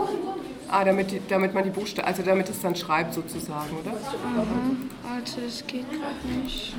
Ah, 0.73 0.85
damit, 0.85 1.11
die, 1.11 1.21
damit 1.29 1.53
man 1.53 1.65
die 1.65 1.71
Buchstaben, 1.71 2.09
also 2.09 2.23
damit 2.23 2.49
es 2.49 2.63
dann 2.63 2.75
schreibt 2.75 3.13
sozusagen, 3.13 3.77
oder? 3.77 3.91
Mhm. 3.91 4.89
Warte, 5.03 5.43
das 5.45 5.67
geht 5.67 5.85
gerade 5.91 6.43
nicht. 6.43 6.75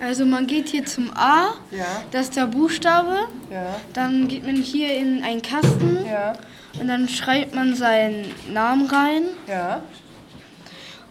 Also 0.00 0.26
man 0.26 0.48
geht 0.48 0.68
hier 0.70 0.84
zum 0.84 1.12
A, 1.14 1.54
ja. 1.70 1.86
das 2.10 2.22
ist 2.22 2.36
der 2.36 2.48
Buchstabe. 2.48 3.28
Ja. 3.52 3.76
Dann 3.92 4.26
geht 4.26 4.44
man 4.44 4.56
hier 4.56 4.96
in 4.96 5.22
einen 5.22 5.42
Kasten 5.42 5.98
ja. 6.10 6.32
und 6.80 6.88
dann 6.88 7.08
schreibt 7.08 7.54
man 7.54 7.76
seinen 7.76 8.34
Namen 8.52 8.86
rein. 8.86 9.22
Ja. 9.46 9.82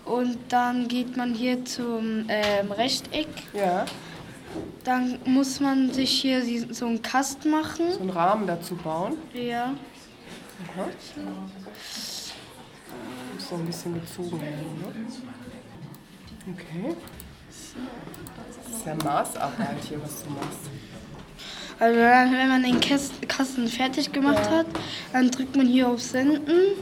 Und 0.04 0.38
dann 0.50 0.90
geht 0.90 1.16
man 1.16 1.34
hier 1.34 1.64
zum 1.64 2.26
ähm, 2.28 2.70
Rechteck. 2.74 3.28
Ja. 3.54 3.86
Dann 4.84 5.20
muss 5.24 5.62
man 5.62 5.94
sich 5.94 6.12
hier 6.12 6.42
so 6.74 6.86
einen 6.86 7.02
Kasten 7.02 7.50
machen. 7.50 7.94
So 7.94 8.02
einen 8.02 8.10
Rahmen 8.10 8.46
dazu 8.46 8.76
bauen. 8.76 9.18
Ja. 9.34 9.74
So 13.50 13.56
ein 13.56 13.66
bisschen 13.66 13.94
gezogen 13.94 14.42
werden, 14.42 14.82
ne? 14.82 14.94
Okay. 16.54 16.96
Das 17.48 18.78
ist 18.78 18.86
ja 18.86 18.96
Maßarbeit 18.96 19.84
hier, 19.88 20.02
was 20.04 20.24
du 20.24 20.30
machst. 20.32 20.70
Also 21.80 21.98
wenn 21.98 22.50
man 22.50 22.64
den 22.64 22.80
Kasten 23.28 23.68
fertig 23.68 24.12
gemacht 24.12 24.50
hat, 24.50 24.66
dann 25.14 25.32
drückt 25.32 25.56
man 25.56 25.68
hier 25.68 25.88
auf 25.88 26.02
Senden. 26.02 26.74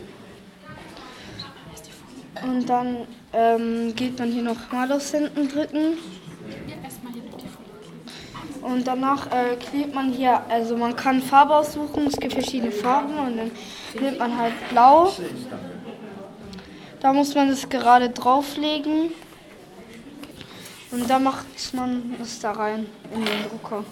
Und 2.41 2.67
dann 2.67 3.07
ähm, 3.33 3.95
geht 3.95 4.17
man 4.17 4.31
hier 4.31 4.43
nochmal 4.43 4.91
auf 4.91 5.03
Senden 5.03 5.47
drücken. 5.47 5.97
Und 8.61 8.87
danach 8.87 9.27
äh, 9.27 9.55
klebt 9.57 9.93
man 9.93 10.11
hier, 10.11 10.41
also 10.49 10.75
man 10.75 10.95
kann 10.95 11.21
Farbe 11.21 11.55
aussuchen, 11.55 12.07
es 12.07 12.17
gibt 12.17 12.33
verschiedene 12.33 12.71
Farben 12.71 13.15
und 13.19 13.37
dann 13.37 13.51
nimmt 14.01 14.17
man 14.17 14.35
halt 14.35 14.53
blau. 14.69 15.11
Da 17.05 17.13
muss 17.13 17.35
man 17.35 17.49
das 17.49 17.69
gerade 17.69 18.09
drauflegen. 18.09 19.11
Und 20.89 21.07
dann 21.07 21.23
macht 21.23 21.45
man 21.73 22.15
es 22.19 22.39
da 22.39 22.51
rein 22.53 22.87
in 23.13 23.23
den 23.23 23.43
Drucker. 23.47 23.85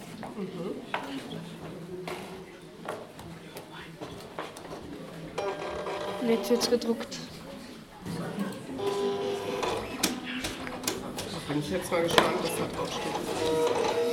Und 6.22 6.28
jetzt 6.28 6.50
wird's 6.50 6.68
gedruckt. 6.68 7.18
Bin 11.46 11.58
ich 11.60 11.70
jetzt 11.70 11.92
mal 11.92 12.02
gespannt, 12.02 12.34
was 12.42 12.50
da 12.58 12.76
drauf 12.76 12.90
steht. 12.90 14.03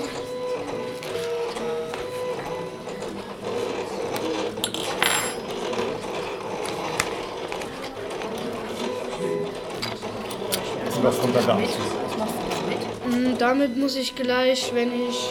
Was 11.04 11.20
kommt 11.20 11.36
dann 11.36 11.48
da? 11.48 11.56
Mm, 11.56 13.38
Damit 13.38 13.78
muss 13.78 13.96
ich 13.96 14.16
gleich, 14.16 14.72
wenn 14.74 14.92
ich 15.10 15.30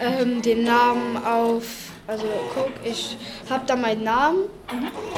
ähm, 0.00 0.40
den 0.42 0.64
Namen 0.64 1.16
auf, 1.24 1.64
also 2.06 2.24
guck, 2.54 2.70
ich 2.84 3.16
habe 3.50 3.64
da 3.66 3.76
meinen 3.76 4.04
Namen, 4.04 4.40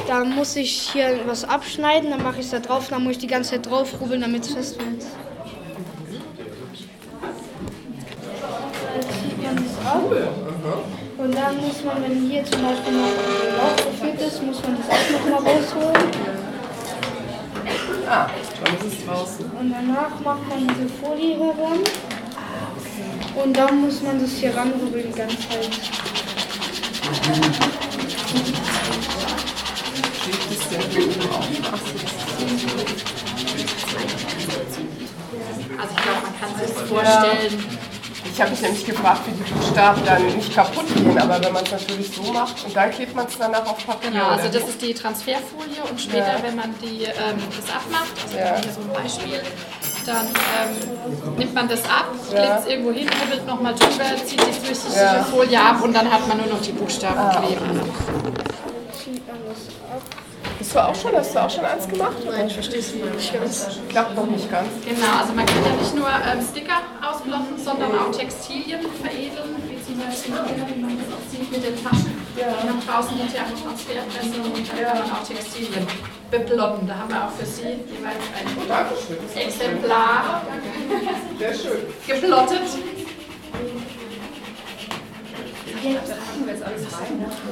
dann 0.07 0.35
muss 0.35 0.55
ich 0.55 0.71
hier 0.91 1.19
was 1.27 1.43
abschneiden, 1.43 2.09
dann 2.09 2.23
mache 2.23 2.39
ich 2.39 2.45
es 2.45 2.51
da 2.51 2.59
drauf, 2.59 2.87
dann 2.89 3.03
muss 3.03 3.13
ich 3.13 3.17
die 3.19 3.27
ganze 3.27 3.51
Zeit 3.51 3.69
draufrubbeln, 3.69 4.21
damit 4.21 4.45
es 4.45 4.53
fest 4.53 4.79
wird. 4.79 5.05
Ab 9.85 10.03
und 11.17 11.33
dann 11.33 11.57
muss 11.57 11.83
man, 11.85 12.03
wenn 12.03 12.29
hier 12.29 12.43
zum 12.43 12.61
Beispiel 12.61 12.93
noch 12.93 13.07
ein 13.07 13.57
Lauch 13.57 13.75
gefüllt 13.77 14.21
ist, 14.21 14.43
muss 14.43 14.61
man 14.63 14.77
das 14.77 14.89
auch 14.89 15.29
noch 15.29 15.41
mal 15.41 15.49
rausholen. 15.51 16.26
Ah, 18.09 18.29
schon 18.57 18.87
ist 18.87 18.99
es 18.99 19.05
draußen. 19.05 19.45
Und 19.51 19.69
danach 19.69 20.19
macht 20.23 20.47
man 20.47 20.65
diese 20.67 20.87
Folie 20.87 21.37
heran. 21.37 21.79
Und 23.35 23.57
dann 23.57 23.81
muss 23.81 24.01
man 24.01 24.21
das 24.21 24.31
hier 24.31 24.55
ranrühren 24.55 25.11
die 25.11 25.17
ganze 25.17 25.37
Zeit. 25.37 25.73
Steht. 30.67 30.87
Also 35.77 35.91
ich 35.95 36.03
glaube, 36.03 36.21
man 36.23 36.39
kann 36.39 36.49
sich 36.57 36.75
das 36.75 36.81
vorstellen. 36.89 37.86
Ich 38.37 38.41
habe 38.43 38.51
mich 38.51 38.61
nämlich 38.61 38.85
gefragt, 38.85 39.21
wie 39.25 39.31
die 39.31 39.51
Buchstaben 39.51 40.05
dann 40.05 40.23
nicht 40.27 40.53
kaputt 40.53 40.85
gehen, 40.93 41.17
aber 41.17 41.43
wenn 41.43 41.53
man 41.53 41.63
es 41.63 41.71
natürlich 41.71 42.11
so 42.15 42.21
macht 42.31 42.63
und 42.63 42.75
dann 42.75 42.91
klebt 42.91 43.15
man 43.15 43.25
es 43.25 43.35
danach 43.35 43.65
auf 43.65 43.83
Papier. 43.83 44.11
Genau, 44.11 44.27
also 44.27 44.47
das 44.47 44.69
ist 44.69 44.79
die 44.79 44.93
Transferfolie 44.93 45.81
und 45.89 45.99
später, 45.99 46.19
Ja. 46.37 46.43
wenn 46.43 46.55
man 46.55 46.75
die, 46.79 47.05
ähm, 47.05 47.41
das 47.49 47.75
abmacht, 47.75 48.13
also 48.23 48.37
Ja. 48.37 48.61
hier 48.61 48.71
so 48.71 48.81
ein 48.81 48.93
Beispiel, 48.93 49.41
dann 50.05 50.27
ähm, 50.27 51.35
nimmt 51.35 51.55
man 51.55 51.67
das 51.67 51.79
ab, 51.85 52.11
Ja. 52.31 52.41
legt 52.43 52.59
es 52.59 52.65
irgendwo 52.67 52.91
hin, 52.91 53.09
hibbelt 53.09 53.47
nochmal 53.47 53.73
drüber, 53.73 54.03
zieht 54.23 54.33
die 54.39 54.67
durchsichtige. 54.67 55.25
Folie 55.31 55.59
ab 55.59 55.81
und 55.81 55.95
dann 55.95 56.11
hat 56.11 56.27
man 56.27 56.37
nur 56.37 56.45
noch 56.45 56.61
die 56.61 56.73
Buchstaben 56.73 57.17
Ah, 57.17 57.41
kleben. 57.41 57.81
Ab. 59.07 60.01
Bist 60.59 60.75
du 60.75 60.79
auch 60.79 60.93
schon? 60.93 61.15
Hast 61.15 61.33
du 61.33 61.39
auch 61.39 61.49
schon 61.49 61.63
eins 61.63 61.87
gemacht? 61.87 62.17
Nein, 62.25 62.47
ich 62.47 62.53
verstehe 62.53 62.79
es 62.79 62.93
nicht 62.93 63.33
ganz. 63.33 63.79
Klappt 63.87 64.15
noch 64.15 64.25
nicht 64.25 64.51
ganz. 64.51 64.67
Genau, 64.83 65.19
also 65.21 65.31
man 65.33 65.45
kann 65.45 65.63
ja 65.63 65.71
nicht 65.79 65.95
nur 65.95 66.07
ähm, 66.09 66.43
Sticker 66.43 66.81
ausblocken, 67.01 67.57
sondern 67.57 67.91
auch 67.97 68.11
Textilien 68.11 68.81
veredeln, 69.01 69.55
wie 69.69 69.79
zum 69.81 69.97
Beispiel 69.97 70.33
hier, 70.33 70.75
wie 70.75 70.81
man 70.81 70.97
das 70.99 71.07
auch 71.15 71.23
sieht 71.31 71.49
mit 71.49 71.63
den 71.63 71.81
Taschen. 71.81 72.17
Und 72.35 72.67
dann 72.67 72.81
draußen 72.85 73.17
die 73.17 73.31
Thermotransferpresse 73.31 74.41
und 74.43 74.67
dann 74.67 74.85
kann 74.85 74.99
man 74.99 75.11
auch 75.11 75.23
Textilien 75.25 75.87
beplotten. 76.29 76.87
Da 76.87 76.95
haben 76.97 77.09
wir 77.09 77.23
auch 77.25 77.31
für 77.31 77.45
Sie 77.45 77.63
jeweils 77.63 78.23
ein 78.35 78.67
Dankeschön. 78.67 79.17
Exemplar 79.35 80.41
Sehr 81.39 81.53
schön. 81.53 81.79
geplottet. 82.05 82.67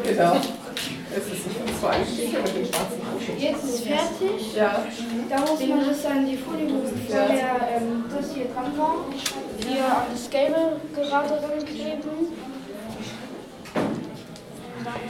Genau. 0.04 0.42
Es 1.18 1.24
ist 1.28 1.48
nicht 1.48 1.80
so 1.80 1.88
ein 1.88 2.06
Sticker 2.06 2.42
mit 2.42 2.56
dem 2.58 2.66
schwarzen 2.66 3.02
Anschluss. 3.08 3.42
Jetzt 3.42 3.64
ist 3.64 3.84
fertig. 3.86 4.54
Ja. 4.54 4.86
Da 5.30 5.40
muss 5.40 5.60
man 5.66 5.86
das 5.88 6.06
an 6.06 6.26
die 6.26 6.36
Folie, 6.36 6.68
wo 6.68 6.82
vorher 7.10 7.70
ähm, 7.72 8.04
das 8.14 8.34
hier 8.34 8.46
dran 8.46 8.78
war, 8.78 9.06
hier 9.66 9.86
an 9.86 10.08
das 10.12 10.30
Gelbe 10.30 10.82
gerade 10.94 11.42
rankleben. 11.42 12.28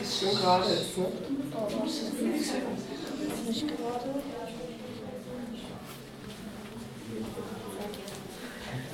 Schön 0.04 0.36
gerade 0.36 0.74
ist, 0.74 0.98
ne? 0.98 1.06
Nicht 3.48 3.68
gerade. 3.68 4.10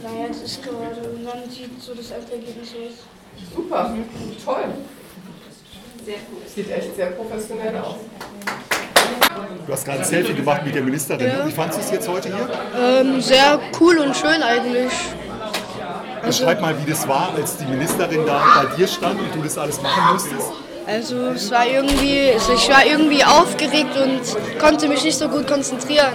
Na, 0.04 0.28
jetzt 0.28 0.44
ist 0.44 0.64
gerade. 0.64 1.10
Und 1.10 1.26
dann 1.26 1.50
sieht 1.50 1.82
so 1.82 1.94
das 1.94 2.12
Endergebnis 2.12 2.70
aus. 2.70 3.54
Super. 3.54 3.94
Toll. 4.46 4.66
Sehr 6.06 6.16
gut. 6.16 6.50
Sieht 6.54 6.72
echt 6.72 6.96
sehr 6.96 7.08
professionell 7.08 7.78
aus. 7.78 7.96
Du 9.68 9.74
hast 9.74 9.86
gerade 9.86 10.00
ein 10.00 10.06
Selfie 10.06 10.34
gemacht 10.34 10.66
mit 10.66 10.74
der 10.74 10.82
Ministerin. 10.82 11.28
Ja. 11.28 11.48
Wie 11.48 11.52
fandest 11.52 11.80
du 11.80 11.84
es 11.86 11.92
jetzt 11.92 12.08
heute 12.08 12.30
hier? 12.30 12.50
Ähm, 12.76 13.22
sehr 13.22 13.60
cool 13.80 14.00
und 14.00 14.16
schön 14.16 14.42
eigentlich. 14.42 14.92
Beschreib 16.26 16.62
mal, 16.62 16.76
wie 16.84 16.90
das 16.90 17.08
war, 17.08 17.34
als 17.36 17.58
die 17.58 17.66
Ministerin 17.66 18.26
da 18.26 18.44
bei 18.64 18.76
dir 18.76 18.88
stand 18.88 19.20
und 19.20 19.36
du 19.36 19.42
das 19.42 19.58
alles 19.58 19.82
machen 19.82 20.14
musstest. 20.14 20.52
Also 20.88 21.16
es 21.28 21.52
war 21.52 21.68
irgendwie, 21.68 22.32
also 22.34 22.54
ich 22.54 22.70
war 22.70 22.86
irgendwie 22.86 23.24
aufgeregt 23.24 23.96
und 23.96 24.60
konnte 24.60 24.88
mich 24.88 25.04
nicht 25.04 25.18
so 25.18 25.30
gut 25.30 25.48
konzentrieren. 25.48 26.14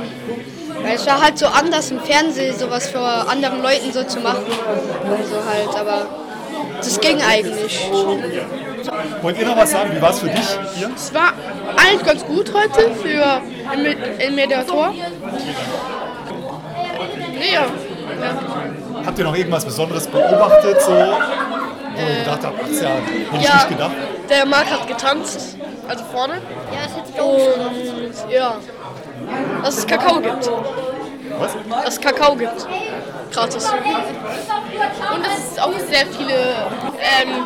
Weil 0.82 0.96
es 0.96 1.06
war 1.06 1.22
halt 1.22 1.38
so 1.38 1.46
anders 1.46 1.90
im 1.90 2.00
Fernsehen, 2.00 2.56
sowas 2.56 2.88
für 2.88 3.00
anderen 3.00 3.62
Leuten 3.62 3.92
so 3.92 4.02
zu 4.04 4.20
machen. 4.20 4.44
Also 5.08 5.36
halt, 5.44 5.80
aber 5.80 6.06
das 6.78 7.00
ging 7.00 7.20
eigentlich. 7.22 7.90
Wollt 9.22 9.38
ihr 9.38 9.46
noch 9.46 9.56
was 9.56 9.70
sagen? 9.70 9.90
Wie 9.94 10.00
war 10.02 10.10
es 10.10 10.20
für 10.20 10.28
dich 10.28 10.58
hier? 10.74 10.90
Es 10.94 11.12
war 11.12 11.32
eigentlich 11.76 12.04
ganz 12.04 12.24
gut 12.24 12.52
heute 12.54 12.90
für 12.94 13.40
im, 13.74 13.86
im 14.20 14.34
Mediator. 14.34 14.92
Nee, 17.32 17.54
ja. 17.54 17.66
Habt 19.04 19.18
ihr 19.18 19.24
noch 19.24 19.36
irgendwas 19.36 19.64
Besonderes 19.64 20.06
beobachtet, 20.06 20.80
so, 20.82 20.90
wo 20.92 20.96
ihr 20.96 22.18
gedacht 22.24 22.40
habt, 22.44 22.58
ach 22.62 22.82
ja, 22.82 22.88
hätte 22.88 23.36
ich 23.38 23.42
Ja. 23.42 23.54
nicht 23.54 23.68
gedacht. 23.68 23.92
Der 24.28 24.46
Marc 24.46 24.70
hat 24.70 24.86
getanzt, 24.86 25.56
also 25.88 26.04
vorne. 26.12 26.34
Ja, 26.72 26.86
ist 26.86 26.96
jetzt 26.96 27.20
Und 27.20 28.32
ja, 28.32 28.56
dass 29.62 29.78
es 29.78 29.86
Kakao 29.86 30.20
gibt. 30.20 30.50
Was? 31.38 31.52
Dass 31.84 31.94
es 31.94 32.00
Kakao 32.00 32.34
gibt. 32.34 32.66
Gratis. 33.30 33.70
Und 35.14 35.24
dass 35.24 35.52
es 35.52 35.58
auch 35.58 35.78
sehr 35.78 36.06
viele 36.06 36.34
ähm, 36.98 37.44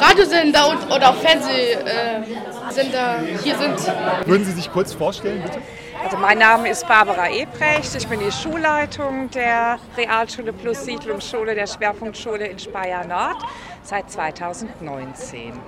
Radiosender 0.00 0.68
und, 0.68 0.90
oder 0.90 1.10
auch 1.10 1.16
Fernsehsender 1.16 3.20
hier 3.42 3.56
sind. 3.56 3.78
Würden 4.26 4.44
Sie 4.44 4.52
sich 4.52 4.70
kurz 4.72 4.92
vorstellen, 4.92 5.42
bitte? 5.42 5.58
Also 6.02 6.16
mein 6.16 6.38
Name 6.38 6.70
ist 6.70 6.88
Barbara 6.88 7.28
Ebrecht. 7.28 7.94
Ich 7.94 8.08
bin 8.08 8.20
die 8.20 8.32
Schulleitung 8.32 9.28
der 9.30 9.78
Realschule 9.98 10.54
Plus 10.54 10.86
Siedlungsschule 10.86 11.54
der 11.54 11.66
Schwerpunktschule 11.66 12.46
in 12.46 12.58
Speyer 12.58 13.06
Nord 13.06 13.36
seit 13.82 14.10
2019. 14.10 15.60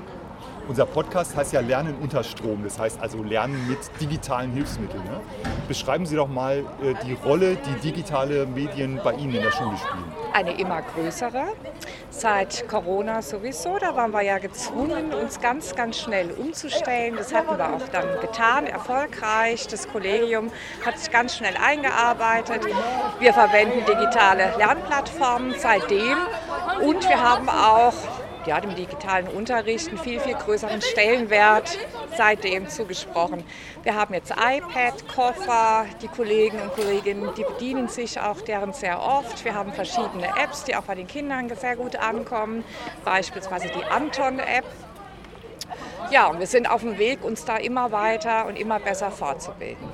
Unser 0.68 0.86
Podcast 0.86 1.34
heißt 1.34 1.52
ja 1.52 1.60
Lernen 1.60 1.96
unter 2.00 2.22
Strom, 2.22 2.62
das 2.62 2.78
heißt 2.78 3.00
also 3.00 3.22
Lernen 3.22 3.68
mit 3.68 3.78
digitalen 4.00 4.52
Hilfsmitteln. 4.52 5.02
Ne? 5.02 5.20
Beschreiben 5.66 6.06
Sie 6.06 6.14
doch 6.14 6.28
mal 6.28 6.58
äh, 6.82 6.94
die 7.04 7.14
Rolle, 7.14 7.56
die 7.56 7.74
digitale 7.80 8.46
Medien 8.46 9.00
bei 9.02 9.12
Ihnen 9.14 9.34
in 9.34 9.42
der 9.42 9.50
Schule 9.50 9.76
spielen. 9.76 10.04
Eine 10.32 10.52
immer 10.58 10.80
größere. 10.82 11.46
Seit 12.10 12.68
Corona 12.68 13.22
sowieso, 13.22 13.78
da 13.78 13.96
waren 13.96 14.12
wir 14.12 14.22
ja 14.22 14.38
gezwungen, 14.38 15.12
uns 15.12 15.40
ganz, 15.40 15.74
ganz 15.74 15.98
schnell 15.98 16.30
umzustellen. 16.30 17.16
Das 17.16 17.34
hatten 17.34 17.58
wir 17.58 17.74
auch 17.74 17.88
dann 17.90 18.20
getan, 18.20 18.66
erfolgreich. 18.66 19.66
Das 19.66 19.88
Kollegium 19.88 20.52
hat 20.86 20.98
sich 20.98 21.10
ganz 21.10 21.36
schnell 21.36 21.54
eingearbeitet. 21.56 22.60
Wir 23.18 23.34
verwenden 23.34 23.84
digitale 23.86 24.54
Lernplattformen 24.58 25.54
seitdem 25.58 26.18
und 26.82 27.08
wir 27.08 27.20
haben 27.20 27.48
auch 27.48 27.94
Ja, 28.44 28.60
dem 28.60 28.74
digitalen 28.74 29.28
Unterricht 29.28 29.88
einen 29.88 29.98
viel, 29.98 30.18
viel 30.18 30.34
größeren 30.34 30.82
Stellenwert 30.82 31.78
seitdem 32.16 32.68
zugesprochen. 32.68 33.44
Wir 33.84 33.94
haben 33.94 34.14
jetzt 34.14 34.32
iPad, 34.32 35.06
Koffer, 35.06 35.86
die 36.02 36.08
Kollegen 36.08 36.60
und 36.60 36.72
Kolleginnen, 36.72 37.30
die 37.36 37.44
bedienen 37.44 37.86
sich 37.86 38.20
auch 38.20 38.40
deren 38.40 38.72
sehr 38.72 39.00
oft. 39.00 39.44
Wir 39.44 39.54
haben 39.54 39.72
verschiedene 39.72 40.26
Apps, 40.42 40.64
die 40.64 40.74
auch 40.74 40.82
bei 40.82 40.96
den 40.96 41.06
Kindern 41.06 41.48
sehr 41.54 41.76
gut 41.76 41.94
ankommen, 41.94 42.64
beispielsweise 43.04 43.68
die 43.68 43.84
Anton-App. 43.84 44.64
Ja, 46.10 46.26
und 46.26 46.40
wir 46.40 46.46
sind 46.48 46.68
auf 46.68 46.80
dem 46.80 46.98
Weg, 46.98 47.24
uns 47.24 47.44
da 47.44 47.56
immer 47.56 47.92
weiter 47.92 48.46
und 48.46 48.58
immer 48.58 48.80
besser 48.80 49.12
fortzubilden. 49.12 49.88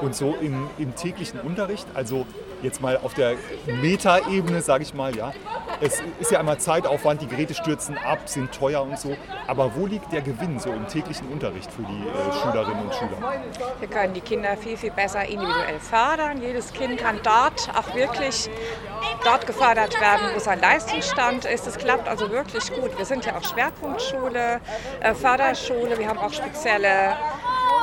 Und 0.00 0.14
so 0.14 0.36
im, 0.40 0.70
im 0.78 0.96
täglichen 0.96 1.40
Unterricht, 1.40 1.86
also 1.94 2.26
jetzt 2.62 2.80
mal 2.80 2.98
auf 3.02 3.14
der 3.14 3.36
Metaebene, 3.66 4.62
sage 4.62 4.82
ich 4.82 4.94
mal, 4.94 5.14
ja, 5.16 5.32
es 5.80 6.02
ist 6.18 6.32
ja 6.32 6.40
einmal 6.40 6.58
Zeitaufwand, 6.58 7.22
die 7.22 7.28
Geräte 7.28 7.54
stürzen 7.54 7.96
ab, 7.98 8.28
sind 8.28 8.52
teuer 8.52 8.82
und 8.82 8.98
so. 8.98 9.16
Aber 9.46 9.74
wo 9.76 9.86
liegt 9.86 10.12
der 10.12 10.22
Gewinn 10.22 10.58
so 10.58 10.70
im 10.70 10.86
täglichen 10.88 11.28
Unterricht 11.28 11.70
für 11.70 11.82
die 11.82 12.08
äh, 12.08 12.42
Schülerinnen 12.42 12.84
und 12.84 12.94
Schüler? 12.94 13.40
Wir 13.78 13.88
können 13.88 14.14
die 14.14 14.20
Kinder 14.20 14.56
viel, 14.56 14.76
viel 14.76 14.90
besser 14.90 15.24
individuell 15.24 15.78
fördern. 15.78 16.42
Jedes 16.42 16.72
Kind 16.72 16.98
kann 16.98 17.20
dort 17.22 17.70
auch 17.76 17.94
wirklich 17.94 18.50
dort 19.24 19.46
gefördert 19.46 20.00
werden, 20.00 20.28
wo 20.34 20.38
sein 20.40 20.60
Leistungsstand 20.60 21.44
ist. 21.44 21.66
Es 21.66 21.76
klappt 21.78 22.08
also 22.08 22.30
wirklich 22.30 22.72
gut. 22.72 22.96
Wir 22.98 23.04
sind 23.04 23.24
ja 23.24 23.36
auch 23.36 23.44
Schwerpunktschule, 23.44 24.60
äh, 25.00 25.14
Förderschule. 25.14 25.98
Wir 25.98 26.08
haben 26.08 26.18
auch 26.18 26.32
spezielle 26.32 27.16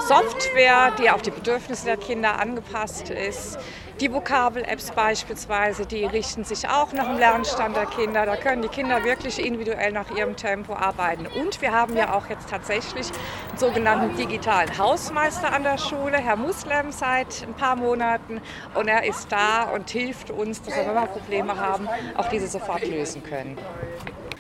Software, 0.08 0.92
die 1.00 1.10
auf 1.10 1.24
die 1.24 1.32
Bedürfnisse 1.32 1.86
der 1.86 1.98
Kinder 1.98 2.40
angepasst 2.40 3.10
ist. 3.10 3.58
Die 4.00 4.14
Vokabel-Apps 4.14 4.92
beispielsweise, 4.92 5.88
die 5.88 6.06
richten 6.06 6.44
sich 6.44 6.68
auch 6.70 6.94
nach 6.94 7.06
dem 7.08 7.18
Lernstand 7.18 7.76
der 7.76 7.88
Kinder. 7.88 8.28
Da 8.28 8.36
können 8.36 8.62
die 8.62 8.68
Kinder 8.68 9.04
wirklich 9.04 9.44
individuell 9.44 9.94
nach 9.94 10.12
ihrem 10.16 10.36
Tempo 10.36 10.74
arbeiten. 10.74 11.26
Und 11.26 11.60
wir 11.62 11.72
haben 11.72 11.98
ja 11.98 12.14
auch 12.14 12.30
jetzt 12.30 12.50
tatsächlich 12.50 13.08
einen 13.50 13.58
sogenannten 13.58 14.16
digitalen 14.16 14.78
Hausmeister 14.78 15.52
an 15.52 15.64
der 15.64 15.80
Schule, 15.80 16.18
Herr 16.18 16.36
Muslem, 16.36 16.92
seit 16.92 17.42
ein 17.42 17.56
paar 17.56 17.76
Monaten. 17.76 18.42
Und 18.76 18.88
er 18.88 19.06
ist 19.06 19.32
da 19.32 19.64
und 19.64 19.90
hilft 19.90 20.30
uns, 20.30 20.62
dass 20.62 20.76
wir, 20.76 20.86
wenn 20.86 20.94
wir 20.94 21.08
Probleme 21.08 21.56
haben, 21.58 21.90
auch 22.16 22.30
diese 22.30 22.48
sofort 22.48 22.86
lösen 22.86 23.24
können. 23.24 23.58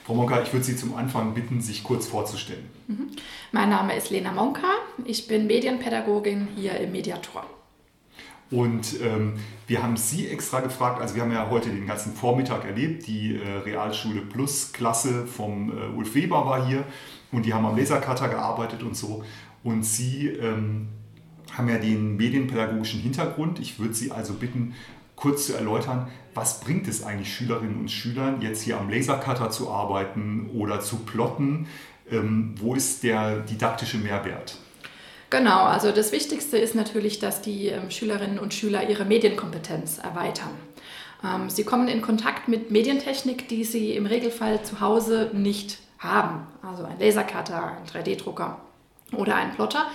Frau 0.05 0.13
Monka, 0.13 0.39
ich 0.43 0.53
würde 0.53 0.63
Sie 0.63 0.75
zum 0.75 0.93
Anfang 0.93 1.33
bitten, 1.33 1.61
sich 1.61 1.83
kurz 1.83 2.05
vorzustellen. 2.05 2.69
Mhm. 2.87 3.07
Mein 3.51 3.69
Name 3.69 3.95
ist 3.95 4.11
Lena 4.11 4.31
Monka. 4.31 4.67
Ich 5.03 5.27
bin 5.27 5.47
Medienpädagogin 5.47 6.47
hier 6.55 6.79
im 6.79 6.91
Mediator. 6.91 7.43
Und 8.51 9.01
ähm, 9.01 9.33
wir 9.65 9.81
haben 9.81 9.97
Sie 9.97 10.27
extra 10.27 10.59
gefragt, 10.59 11.01
also 11.01 11.15
wir 11.15 11.23
haben 11.23 11.31
ja 11.31 11.49
heute 11.49 11.71
den 11.71 11.87
ganzen 11.87 12.13
Vormittag 12.13 12.65
erlebt, 12.65 13.07
die 13.07 13.35
äh, 13.35 13.57
Realschule 13.65 14.21
Plus 14.21 14.71
Klasse 14.73 15.25
vom 15.25 15.71
äh, 15.71 15.97
Ulf 15.97 16.13
Weber 16.13 16.45
war 16.45 16.67
hier 16.67 16.83
und 17.31 17.47
die 17.47 17.55
haben 17.55 17.65
am 17.65 17.75
Lasercutter 17.75 18.29
gearbeitet 18.29 18.83
und 18.83 18.95
so. 18.95 19.23
Und 19.63 19.83
Sie 19.83 20.27
ähm, 20.27 20.89
haben 21.51 21.67
ja 21.67 21.79
den 21.79 22.15
medienpädagogischen 22.15 22.99
Hintergrund. 22.99 23.59
Ich 23.59 23.79
würde 23.79 23.95
Sie 23.95 24.11
also 24.11 24.35
bitten, 24.35 24.75
kurz 25.15 25.47
zu 25.47 25.53
erläutern, 25.53 26.07
was 26.33 26.59
bringt 26.59 26.87
es 26.87 27.03
eigentlich 27.03 27.33
Schülerinnen 27.33 27.79
und 27.79 27.89
Schülern, 27.89 28.41
jetzt 28.41 28.61
hier 28.61 28.77
am 28.77 28.89
Lasercutter 28.89 29.49
zu 29.49 29.69
arbeiten 29.69 30.49
oder 30.53 30.81
zu 30.81 30.97
plotten? 30.97 31.67
Ähm, 32.11 32.55
wo 32.59 32.75
ist 32.75 33.03
der 33.03 33.39
didaktische 33.39 33.97
Mehrwert? 33.97 34.57
Genau, 35.29 35.63
also 35.63 35.91
das 35.91 36.11
Wichtigste 36.11 36.57
ist 36.57 36.75
natürlich, 36.75 37.19
dass 37.19 37.41
die 37.41 37.67
ähm, 37.67 37.89
Schülerinnen 37.89 38.37
und 38.37 38.53
Schüler 38.53 38.87
ihre 38.87 39.05
Medienkompetenz 39.05 39.97
erweitern. 39.97 40.51
Ähm, 41.23 41.49
sie 41.49 41.63
kommen 41.63 41.87
in 41.87 42.01
Kontakt 42.01 42.47
mit 42.47 42.69
Medientechnik, 42.69 43.47
die 43.47 43.63
sie 43.63 43.95
im 43.95 44.05
Regelfall 44.05 44.63
zu 44.63 44.81
Hause 44.81 45.31
nicht 45.33 45.79
haben. 45.99 46.45
Also 46.61 46.83
ein 46.83 46.99
Lasercutter, 46.99 47.77
ein 47.77 47.85
3D-Drucker 47.85 48.59
oder 49.13 49.35
ein 49.35 49.53
Plotter. 49.55 49.87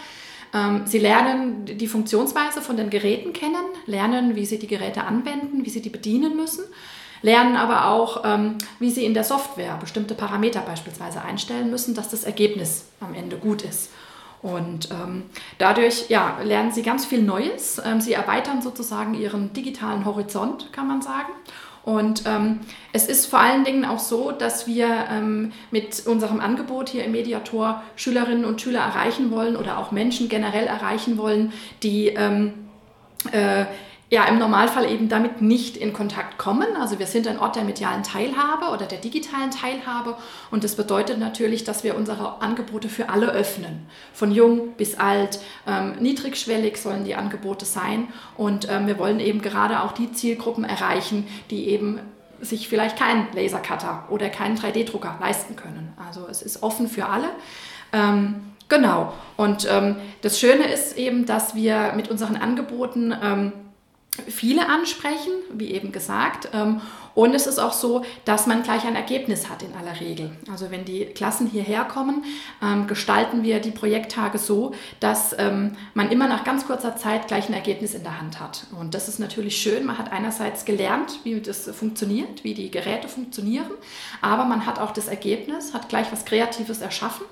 Ähm, 0.52 0.83
sie 0.87 0.99
lernen 0.99 1.64
die 1.64 1.87
Funktionsweise 1.87 2.61
von 2.61 2.76
den 2.76 2.90
Geräten 2.90 3.33
kennen, 3.33 3.64
lernen, 3.87 4.37
wie 4.37 4.47
sie 4.47 4.59
die 4.59 4.66
Geräte 4.66 5.04
anwenden, 5.04 5.64
wie 5.64 5.71
sie 5.71 5.83
die 5.83 5.90
bedienen 5.90 6.37
müssen, 6.37 6.64
lernen 7.23 7.57
aber 7.57 7.88
auch, 7.88 8.25
wie 8.78 8.90
sie 8.90 9.04
in 9.04 9.12
der 9.12 9.25
Software 9.25 9.76
bestimmte 9.78 10.14
Parameter 10.14 10.61
beispielsweise 10.61 11.21
einstellen 11.21 11.71
müssen, 11.71 11.95
dass 11.95 12.09
das 12.09 12.25
Ergebnis 12.25 12.87
am 12.99 13.12
Ende 13.12 13.37
gut 13.37 13.61
ist. 13.61 13.90
Und 14.42 14.90
ähm, 14.90 15.24
dadurch 15.59 16.09
ja, 16.09 16.38
lernen 16.42 16.72
sie 16.72 16.83
ganz 16.83 17.05
viel 17.05 17.22
Neues. 17.22 17.81
Ähm, 17.85 18.01
sie 18.01 18.14
erweitern 18.14 18.62
sozusagen 18.62 19.14
ihren 19.14 19.53
digitalen 19.53 20.05
Horizont, 20.05 20.72
kann 20.72 20.87
man 20.87 21.03
sagen. 21.03 21.29
Und 21.83 22.25
ähm, 22.27 22.61
es 22.93 23.07
ist 23.07 23.27
vor 23.27 23.40
allen 23.40 23.64
Dingen 23.64 23.85
auch 23.85 23.99
so, 23.99 24.33
dass 24.33 24.66
wir 24.66 25.07
ähm, 25.11 25.53
mit 25.71 26.07
unserem 26.07 26.40
Angebot 26.40 26.90
hier 26.90 27.05
im 27.05 27.12
Mediator 27.12 27.83
Schülerinnen 27.97 28.45
und 28.45 28.61
Schüler 28.61 28.81
erreichen 28.81 29.31
wollen 29.31 29.57
oder 29.57 29.79
auch 29.79 29.90
Menschen 29.90 30.29
generell 30.29 30.66
erreichen 30.66 31.16
wollen, 31.16 31.53
die 31.83 32.09
ähm, 32.09 32.53
äh, 33.33 33.64
ja 34.11 34.25
im 34.25 34.38
Normalfall 34.38 34.90
eben 34.90 35.09
damit 35.09 35.40
nicht 35.40 35.77
in 35.77 35.92
Kontakt 35.92 36.37
kommen. 36.37 36.66
Also 36.79 36.99
wir 36.99 37.07
sind 37.07 37.29
ein 37.29 37.38
Ort 37.38 37.55
der 37.55 37.62
medialen 37.62 38.03
Teilhabe 38.03 38.66
oder 38.66 38.87
der 38.87 38.99
digitalen 38.99 39.53
Teilhabe 39.53 40.16
und 40.51 40.64
das 40.64 40.75
bedeutet 40.75 41.18
natürlich, 41.18 41.62
dass 41.62 41.85
wir 41.85 41.96
unsere 41.96 42.42
Angebote 42.42 42.88
für 42.88 43.09
alle 43.09 43.31
öffnen. 43.31 43.87
Von 44.12 44.33
jung 44.33 44.73
bis 44.77 44.96
alt, 44.96 45.38
ähm, 45.66 45.94
niedrigschwellig 46.01 46.77
sollen 46.77 47.05
die 47.05 47.14
Angebote 47.14 47.64
sein 47.64 48.09
und 48.37 48.68
ähm, 48.68 48.88
wir 48.88 48.99
wollen 48.99 49.20
eben 49.20 49.40
gerade 49.40 49.81
auch 49.83 49.92
die 49.92 50.12
Zielgruppen 50.12 50.64
erreichen, 50.64 51.29
die 51.51 51.68
eben 51.68 52.01
sich 52.40 52.68
vielleicht 52.68 52.99
keinen 52.99 53.29
Lasercutter 53.33 54.07
oder 54.09 54.29
keinen 54.29 54.57
3D-Drucker 54.57 55.18
leisten 55.20 55.55
können. 55.55 55.92
Also 56.05 56.27
es 56.29 56.42
ist 56.42 56.62
offen 56.64 56.88
für 56.88 57.07
alle. 57.07 57.29
Ähm, 57.92 58.37
genau. 58.68 59.12
Und 59.37 59.68
ähm, 59.70 59.96
das 60.23 60.40
Schöne 60.40 60.64
ist 60.73 60.96
eben, 60.96 61.27
dass 61.27 61.55
wir 61.55 61.92
mit 61.94 62.11
unseren 62.11 62.37
Angeboten 62.37 63.14
ähm, 63.23 63.53
viele 64.29 64.68
ansprechen, 64.68 65.33
wie 65.53 65.70
eben 65.70 65.92
gesagt. 65.92 66.49
Ähm, 66.53 66.81
und 67.14 67.35
es 67.35 67.46
ist 67.46 67.59
auch 67.59 67.73
so, 67.73 68.05
dass 68.25 68.46
man 68.46 68.62
gleich 68.62 68.85
ein 68.85 68.94
Ergebnis 68.94 69.49
hat 69.49 69.62
in 69.62 69.75
aller 69.75 70.01
Regel. 70.01 70.31
Also 70.51 70.70
wenn 70.70 70.85
die 70.85 71.07
Klassen 71.07 71.46
hierher 71.46 71.85
kommen, 71.85 72.25
ähm, 72.62 72.87
gestalten 72.87 73.42
wir 73.42 73.61
die 73.61 73.73
Projekttage 73.73 74.38
so, 74.38 74.73
dass 75.01 75.35
ähm, 75.38 75.77
man 75.94 76.11
immer 76.11 76.29
nach 76.29 76.44
ganz 76.44 76.66
kurzer 76.66 76.96
Zeit 76.96 77.29
gleich 77.29 77.49
ein 77.49 77.55
Ergebnis 77.55 77.94
in 77.94 78.05
der 78.05 78.20
Hand 78.20 78.40
hat. 78.40 78.66
Und 78.79 78.94
das 78.94 79.09
ist 79.09 79.18
natürlich 79.18 79.61
schön. 79.61 79.85
Man 79.87 79.99
hat 79.99 80.12
einerseits 80.12 80.64
gelernt, 80.64 81.20
wie 81.25 81.40
das 81.40 81.68
funktioniert, 81.70 82.44
wie 82.44 82.55
die 82.55 82.70
Geräte 82.70 83.09
funktionieren, 83.09 83.70
aber 84.20 84.44
man 84.44 84.66
hat 84.66 84.79
auch 84.79 84.92
das 84.92 85.09
Ergebnis, 85.09 85.75
hat 85.75 85.88
gleich 85.88 86.12
was 86.12 86.25
Kreatives 86.25 86.81
erschaffen. 86.81 87.27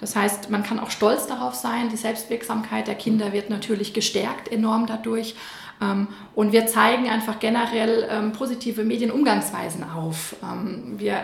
Das 0.00 0.14
heißt, 0.14 0.50
man 0.50 0.62
kann 0.62 0.78
auch 0.78 0.90
stolz 0.90 1.26
darauf 1.26 1.54
sein. 1.54 1.88
Die 1.90 1.96
Selbstwirksamkeit 1.96 2.86
der 2.86 2.94
Kinder 2.94 3.32
wird 3.32 3.50
natürlich 3.50 3.94
gestärkt 3.94 4.50
enorm 4.50 4.86
dadurch. 4.86 5.34
Ähm, 5.80 6.08
und 6.34 6.52
wir 6.52 6.66
zeigen 6.66 7.08
einfach 7.08 7.38
generell 7.38 8.06
ähm, 8.10 8.32
positive 8.32 8.84
Medienumgangsweisen 8.84 9.84
auf. 9.84 10.36
Ähm, 10.42 10.94
wir 10.98 11.22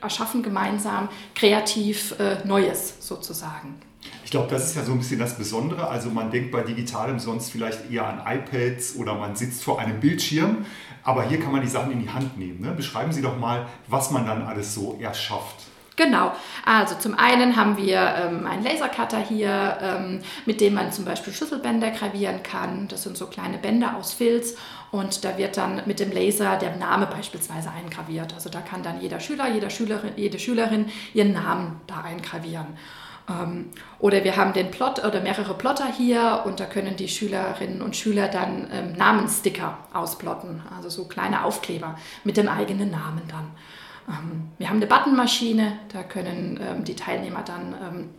erschaffen 0.00 0.42
gemeinsam 0.42 1.08
kreativ 1.34 2.14
äh, 2.18 2.46
Neues 2.46 2.96
sozusagen. 3.00 3.76
Ich 4.24 4.30
glaube, 4.30 4.48
das 4.48 4.64
ist 4.66 4.76
ja 4.76 4.82
so 4.82 4.92
ein 4.92 4.98
bisschen 4.98 5.18
das 5.18 5.36
Besondere. 5.36 5.88
Also 5.88 6.10
man 6.10 6.30
denkt 6.30 6.50
bei 6.50 6.62
Digitalem 6.62 7.18
sonst 7.18 7.50
vielleicht 7.50 7.90
eher 7.90 8.06
an 8.06 8.22
iPads 8.26 8.96
oder 8.96 9.14
man 9.14 9.36
sitzt 9.36 9.62
vor 9.62 9.78
einem 9.78 10.00
Bildschirm. 10.00 10.64
Aber 11.04 11.24
hier 11.24 11.40
kann 11.40 11.52
man 11.52 11.62
die 11.62 11.68
Sachen 11.68 11.92
in 11.92 12.00
die 12.00 12.10
Hand 12.10 12.38
nehmen. 12.38 12.60
Ne? 12.60 12.72
Beschreiben 12.72 13.12
Sie 13.12 13.22
doch 13.22 13.38
mal, 13.38 13.66
was 13.88 14.10
man 14.10 14.26
dann 14.26 14.42
alles 14.42 14.74
so 14.74 14.98
erschafft. 15.00 15.56
Genau, 16.02 16.32
also 16.64 16.96
zum 16.96 17.16
einen 17.16 17.54
haben 17.54 17.76
wir 17.76 17.98
ähm, 18.00 18.44
einen 18.44 18.64
Lasercutter 18.64 19.18
hier, 19.18 19.78
ähm, 19.80 20.20
mit 20.46 20.60
dem 20.60 20.74
man 20.74 20.90
zum 20.90 21.04
Beispiel 21.04 21.32
Schlüsselbänder 21.32 21.90
gravieren 21.92 22.42
kann. 22.42 22.88
Das 22.88 23.04
sind 23.04 23.16
so 23.16 23.26
kleine 23.26 23.56
Bänder 23.58 23.96
aus 23.96 24.12
Filz 24.12 24.56
und 24.90 25.24
da 25.24 25.38
wird 25.38 25.56
dann 25.56 25.82
mit 25.86 26.00
dem 26.00 26.10
Laser 26.10 26.56
der 26.56 26.74
Name 26.76 27.06
beispielsweise 27.06 27.70
eingraviert. 27.70 28.34
Also 28.34 28.50
da 28.50 28.60
kann 28.60 28.82
dann 28.82 29.00
jeder 29.00 29.20
Schüler, 29.20 29.48
jeder 29.48 29.70
Schülerin, 29.70 30.12
jede 30.16 30.40
Schülerin 30.40 30.86
ihren 31.14 31.34
Namen 31.34 31.80
da 31.86 32.00
eingravieren. 32.00 32.66
Ähm, 33.30 33.70
oder 34.00 34.24
wir 34.24 34.36
haben 34.36 34.52
den 34.54 34.72
Plot 34.72 35.04
oder 35.04 35.20
mehrere 35.20 35.54
Plotter 35.54 35.86
hier 35.86 36.42
und 36.44 36.58
da 36.58 36.64
können 36.64 36.96
die 36.96 37.08
Schülerinnen 37.08 37.80
und 37.80 37.94
Schüler 37.94 38.26
dann 38.26 38.68
ähm, 38.72 38.92
Namenssticker 38.96 39.78
ausplotten, 39.92 40.62
also 40.76 40.88
so 40.88 41.04
kleine 41.04 41.44
Aufkleber 41.44 41.96
mit 42.24 42.36
dem 42.36 42.48
eigenen 42.48 42.90
Namen 42.90 43.22
dann. 43.28 43.52
Ähm, 44.08 44.50
wir 44.58 44.68
haben 44.68 44.76
eine 44.76 44.86
Buttonmaschine, 44.86 45.78
da 45.92 46.02
können 46.02 46.60
ähm, 46.62 46.84
die 46.84 46.96
Teilnehmer 46.96 47.42
dann 47.42 47.74
ähm, 47.82 48.10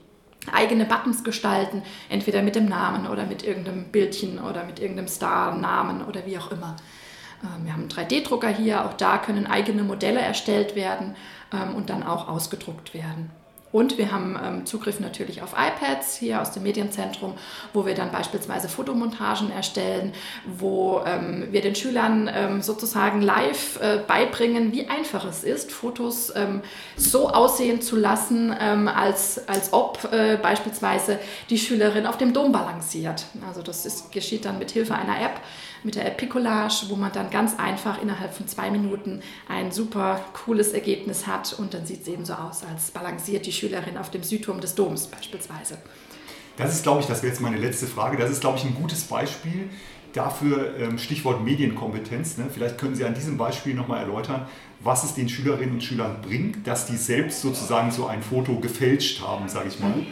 eigene 0.51 0.85
Buttons 0.85 1.23
gestalten, 1.23 1.83
entweder 2.09 2.41
mit 2.41 2.55
dem 2.55 2.65
Namen 2.65 3.07
oder 3.07 3.25
mit 3.25 3.43
irgendeinem 3.43 3.85
Bildchen 3.91 4.39
oder 4.39 4.65
mit 4.65 4.79
irgendeinem 4.79 5.07
Star-Namen 5.07 6.03
oder 6.03 6.25
wie 6.25 6.37
auch 6.37 6.51
immer. 6.51 6.75
Wir 7.63 7.73
haben 7.73 7.81
einen 7.81 7.89
3D-Drucker 7.89 8.49
hier, 8.49 8.85
auch 8.85 8.93
da 8.93 9.17
können 9.17 9.47
eigene 9.47 9.83
Modelle 9.83 10.19
erstellt 10.19 10.75
werden 10.75 11.15
und 11.75 11.89
dann 11.89 12.03
auch 12.03 12.27
ausgedruckt 12.27 12.93
werden. 12.93 13.31
Und 13.73 13.97
wir 13.97 14.11
haben 14.11 14.39
ähm, 14.41 14.65
Zugriff 14.67 14.99
natürlich 14.99 15.41
auf 15.41 15.53
iPads 15.53 16.15
hier 16.15 16.41
aus 16.41 16.51
dem 16.51 16.61
Medienzentrum, 16.61 17.33
wo 17.73 17.87
wir 17.87 17.95
dann 17.95 18.11
beispielsweise 18.11 18.69
Fotomontagen 18.69 19.51
erstellen, 19.51 20.13
wo 20.45 21.01
ähm, 21.07 21.47
wir 21.49 21.61
den 21.61 21.73
Schülern 21.73 22.29
ähm, 22.31 22.61
sozusagen 22.61 23.23
live 23.23 23.81
äh, 23.81 23.97
beibringen, 24.05 24.71
wie 24.73 24.87
einfach 24.87 25.25
es 25.25 25.43
ist, 25.43 25.71
Fotos 25.71 26.31
ähm, 26.35 26.61
so 26.97 27.29
aussehen 27.29 27.81
zu 27.81 27.95
lassen, 27.95 28.55
ähm, 28.59 28.87
als, 28.87 29.47
als 29.47 29.73
ob 29.73 30.07
äh, 30.13 30.37
beispielsweise 30.37 31.17
die 31.49 31.57
Schülerin 31.57 32.05
auf 32.05 32.17
dem 32.17 32.31
Dom 32.31 32.51
balanciert. 32.51 33.25
Also 33.47 33.63
das 33.63 33.87
ist, 33.87 34.11
geschieht 34.11 34.45
dann 34.45 34.59
mit 34.59 34.69
Hilfe 34.69 34.93
einer 34.93 35.19
App 35.19 35.41
mit 35.83 35.95
der 35.95 36.05
Epicolage, 36.05 36.85
wo 36.87 36.95
man 36.95 37.11
dann 37.11 37.29
ganz 37.29 37.59
einfach 37.59 38.01
innerhalb 38.01 38.33
von 38.33 38.47
zwei 38.47 38.71
Minuten 38.71 39.21
ein 39.49 39.71
super 39.71 40.21
cooles 40.31 40.71
Ergebnis 40.71 41.27
hat 41.27 41.53
und 41.59 41.73
dann 41.73 41.85
sieht 41.85 42.03
es 42.03 42.07
eben 42.07 42.23
so 42.23 42.33
aus, 42.33 42.63
als 42.63 42.91
balanciert 42.91 43.45
die 43.45 43.51
Schülerin 43.51 43.62
auf 43.99 44.11
dem 44.11 44.23
Südturm 44.23 44.61
des 44.61 44.75
Doms 44.75 45.07
beispielsweise. 45.07 45.77
Das 46.57 46.73
ist, 46.73 46.83
glaube 46.83 47.01
ich, 47.01 47.07
das 47.07 47.23
wäre 47.23 47.31
jetzt 47.31 47.41
meine 47.41 47.57
letzte 47.57 47.87
Frage. 47.87 48.17
Das 48.17 48.29
ist, 48.29 48.41
glaube 48.41 48.57
ich, 48.57 48.63
ein 48.63 48.75
gutes 48.75 49.03
Beispiel 49.03 49.69
dafür, 50.13 50.77
ähm, 50.77 50.97
Stichwort 50.97 51.43
Medienkompetenz. 51.43 52.37
Ne? 52.37 52.45
Vielleicht 52.53 52.77
können 52.77 52.95
Sie 52.95 53.03
an 53.03 53.15
diesem 53.15 53.37
Beispiel 53.37 53.73
nochmal 53.73 54.01
erläutern, 54.01 54.47
was 54.79 55.03
es 55.03 55.15
den 55.15 55.27
Schülerinnen 55.29 55.75
und 55.75 55.83
Schülern 55.83 56.21
bringt, 56.21 56.67
dass 56.67 56.85
die 56.85 56.97
selbst 56.97 57.41
sozusagen 57.41 57.91
so 57.91 58.05
ein 58.05 58.21
Foto 58.21 58.59
gefälscht 58.59 59.21
haben, 59.21 59.49
sage 59.49 59.69
ich 59.69 59.79
mal. 59.79 59.89
Mhm. 59.89 60.07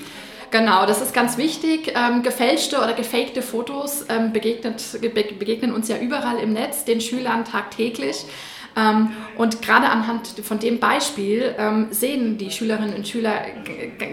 Genau, 0.50 0.86
das 0.86 1.02
ist 1.02 1.14
ganz 1.14 1.38
wichtig. 1.38 1.94
Ähm, 1.96 2.24
gefälschte 2.24 2.78
oder 2.78 2.94
gefakte 2.94 3.42
Fotos 3.42 4.06
ähm, 4.10 4.34
begegnet, 4.34 4.84
begegnen 5.00 5.72
uns 5.72 5.88
ja 5.88 5.98
überall 5.98 6.40
im 6.40 6.52
Netz, 6.52 6.84
den 6.84 7.00
Schülern 7.00 7.46
tagtäglich. 7.46 8.26
Ähm, 8.76 9.12
und 9.38 9.62
gerade 9.62 9.90
anhand 9.90 10.28
von 10.44 10.60
dem 10.60 10.80
Beispiel 10.80 11.56
ähm, 11.58 11.88
sehen 11.92 12.38
die 12.38 12.52
Schülerinnen 12.52 12.96
und 12.96 13.08
Schüler, 13.08 13.34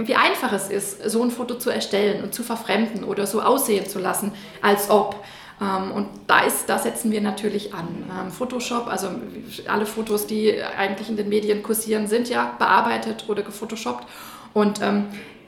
wie 0.03 0.14
einfach 0.14 0.53
es 0.53 0.68
ist, 0.68 1.09
so 1.09 1.23
ein 1.23 1.31
Foto 1.31 1.55
zu 1.55 1.71
erstellen 1.71 2.23
und 2.23 2.35
zu 2.35 2.42
verfremden 2.42 3.05
oder 3.05 3.27
so 3.27 3.40
aussehen 3.40 3.87
zu 3.87 3.99
lassen, 3.99 4.33
als 4.61 4.90
ob. 4.90 5.25
Ähm, 5.61 5.92
und 5.92 6.09
da, 6.27 6.40
ist, 6.40 6.68
da 6.68 6.79
setzen 6.79 7.12
wir 7.12 7.21
natürlich 7.21 7.73
an. 7.75 8.31
Photoshop, 8.37 8.88
also 8.88 9.09
alle 9.68 9.87
Fotos, 9.87 10.27
die 10.27 10.55
eigentlich 10.62 11.09
in 11.09 11.16
den 11.16 11.29
Medien 11.29 11.62
kursieren, 11.62 12.07
sind 12.07 12.29
ja 12.29 12.55
bearbeitet 12.59 13.25
oder 13.29 13.42
gefotoshoppt. 13.42 14.07
Und 14.55 14.81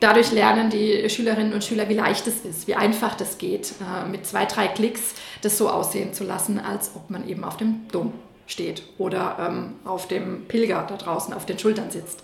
dadurch 0.01 0.33
lernen 0.33 0.70
die 0.70 1.09
Schülerinnen 1.09 1.53
und 1.53 1.62
Schüler, 1.64 1.88
wie 1.88 1.94
leicht 1.94 2.27
es 2.27 2.44
ist, 2.44 2.66
wie 2.66 2.75
einfach 2.75 3.14
das 3.14 3.38
geht, 3.38 3.73
äh, 3.81 4.09
mit 4.09 4.27
zwei, 4.27 4.46
drei 4.46 4.68
Klicks 4.68 5.14
das 5.42 5.57
so 5.57 5.68
aussehen 5.68 6.12
zu 6.12 6.25
lassen, 6.25 6.59
als 6.59 6.92
ob 6.94 7.11
man 7.11 7.29
eben 7.29 7.44
auf 7.44 7.57
dem 7.57 7.88
Dom 7.92 8.12
steht 8.51 8.83
oder 8.99 9.37
ähm, 9.41 9.75
auf 9.85 10.09
dem 10.09 10.47
Pilger 10.47 10.87
da 10.89 10.97
draußen 10.97 11.33
auf 11.35 11.47
den 11.47 11.59
Schultern 11.59 11.91
sitzt. 11.91 12.23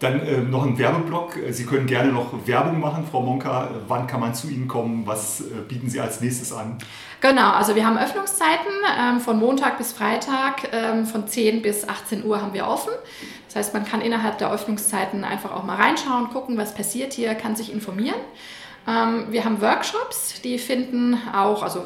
Dann 0.00 0.20
äh, 0.20 0.38
noch 0.38 0.64
ein 0.64 0.78
Werbeblock. 0.78 1.36
Sie 1.50 1.66
können 1.66 1.86
gerne 1.86 2.10
noch 2.10 2.46
Werbung 2.46 2.80
machen, 2.80 3.06
Frau 3.10 3.20
Monka. 3.20 3.68
Wann 3.86 4.06
kann 4.06 4.20
man 4.20 4.34
zu 4.34 4.48
Ihnen 4.48 4.66
kommen? 4.66 5.06
Was 5.06 5.42
äh, 5.42 5.44
bieten 5.68 5.90
Sie 5.90 6.00
als 6.00 6.22
nächstes 6.22 6.54
an? 6.54 6.78
Genau, 7.20 7.50
also 7.50 7.74
wir 7.74 7.86
haben 7.86 7.98
Öffnungszeiten 7.98 8.72
ähm, 8.98 9.20
von 9.20 9.38
Montag 9.38 9.76
bis 9.76 9.92
Freitag. 9.92 10.72
Ähm, 10.72 11.04
von 11.04 11.28
10 11.28 11.60
bis 11.60 11.86
18 11.86 12.24
Uhr 12.24 12.40
haben 12.40 12.54
wir 12.54 12.66
offen. 12.66 12.92
Das 13.46 13.56
heißt, 13.56 13.74
man 13.74 13.84
kann 13.84 14.00
innerhalb 14.00 14.38
der 14.38 14.50
Öffnungszeiten 14.50 15.22
einfach 15.22 15.52
auch 15.52 15.64
mal 15.64 15.76
reinschauen, 15.76 16.30
gucken, 16.30 16.56
was 16.56 16.74
passiert 16.74 17.12
hier, 17.12 17.34
kann 17.34 17.54
sich 17.54 17.70
informieren. 17.70 18.18
Ähm, 18.88 19.26
wir 19.28 19.44
haben 19.44 19.60
Workshops, 19.60 20.40
die 20.40 20.58
finden 20.58 21.18
auch, 21.34 21.62
also 21.62 21.84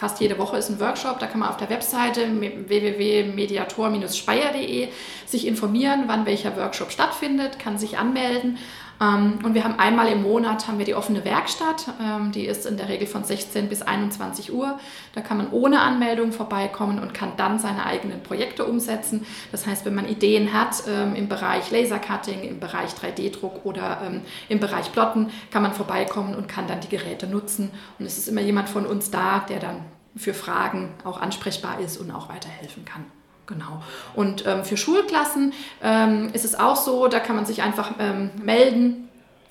fast 0.00 0.20
jede 0.20 0.38
Woche 0.38 0.56
ist 0.56 0.70
ein 0.70 0.80
Workshop, 0.80 1.18
da 1.18 1.26
kann 1.26 1.40
man 1.40 1.50
auf 1.50 1.58
der 1.58 1.68
Webseite 1.68 2.26
www.mediator-speyer.de 2.40 4.88
sich 5.26 5.46
informieren, 5.46 6.04
wann 6.06 6.24
welcher 6.24 6.56
Workshop 6.56 6.90
stattfindet, 6.90 7.58
kann 7.58 7.76
sich 7.76 7.98
anmelden 7.98 8.56
und 9.00 9.54
wir 9.54 9.64
haben 9.64 9.78
einmal 9.78 10.08
im 10.08 10.22
Monat 10.22 10.68
haben 10.68 10.78
wir 10.78 10.84
die 10.84 10.94
offene 10.94 11.24
Werkstatt. 11.24 11.86
Ähm, 12.02 12.32
die 12.32 12.44
ist 12.44 12.66
in 12.66 12.76
der 12.76 12.90
Regel 12.90 13.06
von 13.06 13.24
16 13.24 13.70
bis 13.70 13.80
21 13.80 14.52
Uhr. 14.52 14.78
Da 15.14 15.22
kann 15.22 15.38
man 15.38 15.50
ohne 15.52 15.80
Anmeldung 15.80 16.32
vorbeikommen 16.32 16.98
und 16.98 17.14
kann 17.14 17.32
dann 17.38 17.58
seine 17.58 17.86
eigenen 17.86 18.22
Projekte 18.22 18.66
umsetzen. 18.66 19.24
Das 19.52 19.66
heißt, 19.66 19.86
wenn 19.86 19.94
man 19.94 20.06
Ideen 20.06 20.52
hat 20.52 20.82
ähm, 20.86 21.14
im 21.14 21.28
Bereich 21.28 21.70
Lasercutting, 21.70 22.42
im 22.42 22.60
Bereich 22.60 22.90
3D-Druck 22.90 23.64
oder 23.64 24.20
im 24.48 24.60
Bereich 24.60 24.92
Plotten, 24.92 25.30
kann 25.50 25.62
man 25.62 25.72
vorbeikommen 25.72 26.34
und 26.34 26.46
kann 26.46 26.66
dann 26.66 26.80
die 26.80 26.88
Geräte 26.88 27.26
nutzen. 27.26 27.70
Und 27.98 28.04
es 28.04 28.18
ist 28.18 28.28
immer 28.28 28.42
jemand 28.42 28.68
von 28.68 28.84
uns 28.84 29.10
da, 29.10 29.40
der 29.48 29.60
dann 29.60 29.84
für 30.14 30.34
Fragen 30.34 30.90
auch 31.04 31.20
ansprechbar 31.20 31.80
ist 31.80 31.96
und 31.96 32.10
auch 32.10 32.28
weiterhelfen 32.28 32.84
kann. 32.84 33.06
Genau. 33.50 33.82
Und 34.14 34.46
ähm, 34.46 34.64
für 34.64 34.76
Schulklassen 34.76 35.52
ähm, 35.82 36.30
ist 36.32 36.44
es 36.44 36.58
auch 36.58 36.76
so, 36.76 37.08
da 37.08 37.18
kann 37.18 37.34
man 37.34 37.46
sich 37.46 37.62
einfach 37.62 37.92
ähm, 37.98 38.30
melden 38.42 39.09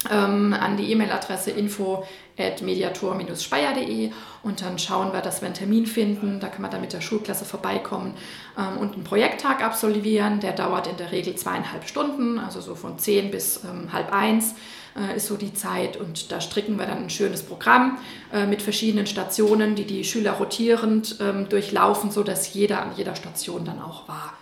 ähm, 0.10 0.54
an 0.54 0.78
die 0.78 0.92
E-Mail-Adresse 0.92 1.52
info 1.52 2.06
at 2.38 2.62
mediator-speyer.de 2.62 4.12
und 4.44 4.62
dann 4.62 4.80
schauen 4.80 5.12
wir, 5.12 5.22
dass 5.22 5.42
wir 5.42 5.48
einen 5.48 5.56
Termin 5.56 5.86
finden. 5.86 6.40
Da 6.40 6.48
kann 6.48 6.62
man 6.62 6.72
dann 6.72 6.82
mit 6.82 6.94
der 6.94 7.02
Schulklasse 7.02 7.44
vorbeikommen 7.44 8.14
ähm, 8.58 8.78
und 8.78 8.94
einen 8.94 9.04
Projekttag 9.04 9.62
absolvieren. 9.64 10.40
Der 10.40 10.54
dauert 10.54 10.88
in 10.88 10.96
der 10.96 11.12
Regel 11.12 11.36
zweieinhalb 11.36 11.88
Stunden, 11.88 12.40
also 12.40 12.62
so 12.62 12.76
von 12.76 12.98
zehn 12.98 13.30
bis 13.30 13.64
ähm, 13.66 13.92
halb 13.92 14.14
eins 14.14 14.56
äh, 14.96 15.18
ist 15.18 15.28
so 15.28 15.36
die 15.36 15.54
Zeit. 15.54 15.98
Und 15.98 16.32
da 16.32 16.40
stricken 16.40 16.78
wir 16.78 16.86
dann 16.86 17.00
ein 17.00 17.10
schönes 17.10 17.44
Programm 17.44 17.98
äh, 18.32 18.46
mit 18.46 18.62
verschiedenen 18.62 19.06
Stationen, 19.06 19.76
die 19.76 19.86
die 19.86 20.06
Schüler 20.06 20.34
rotierend 20.34 21.18
ähm, 21.20 21.50
durchlaufen, 21.50 22.12
sodass 22.12 22.54
jeder 22.54 22.82
an 22.82 22.92
jeder 22.96 23.16
Station 23.16 23.66
dann 23.66 23.82
auch 23.82 24.08
war. 24.08 24.34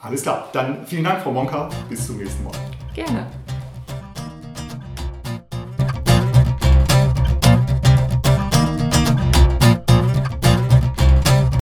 Alles 0.00 0.22
klar. 0.22 0.48
Dann 0.54 0.86
vielen 0.86 1.04
Dank, 1.04 1.22
Frau 1.22 1.30
Monka. 1.30 1.68
Bis 1.90 2.06
zum 2.06 2.16
nächsten 2.16 2.42
Mal. 2.42 2.52
Gerne. 2.94 3.26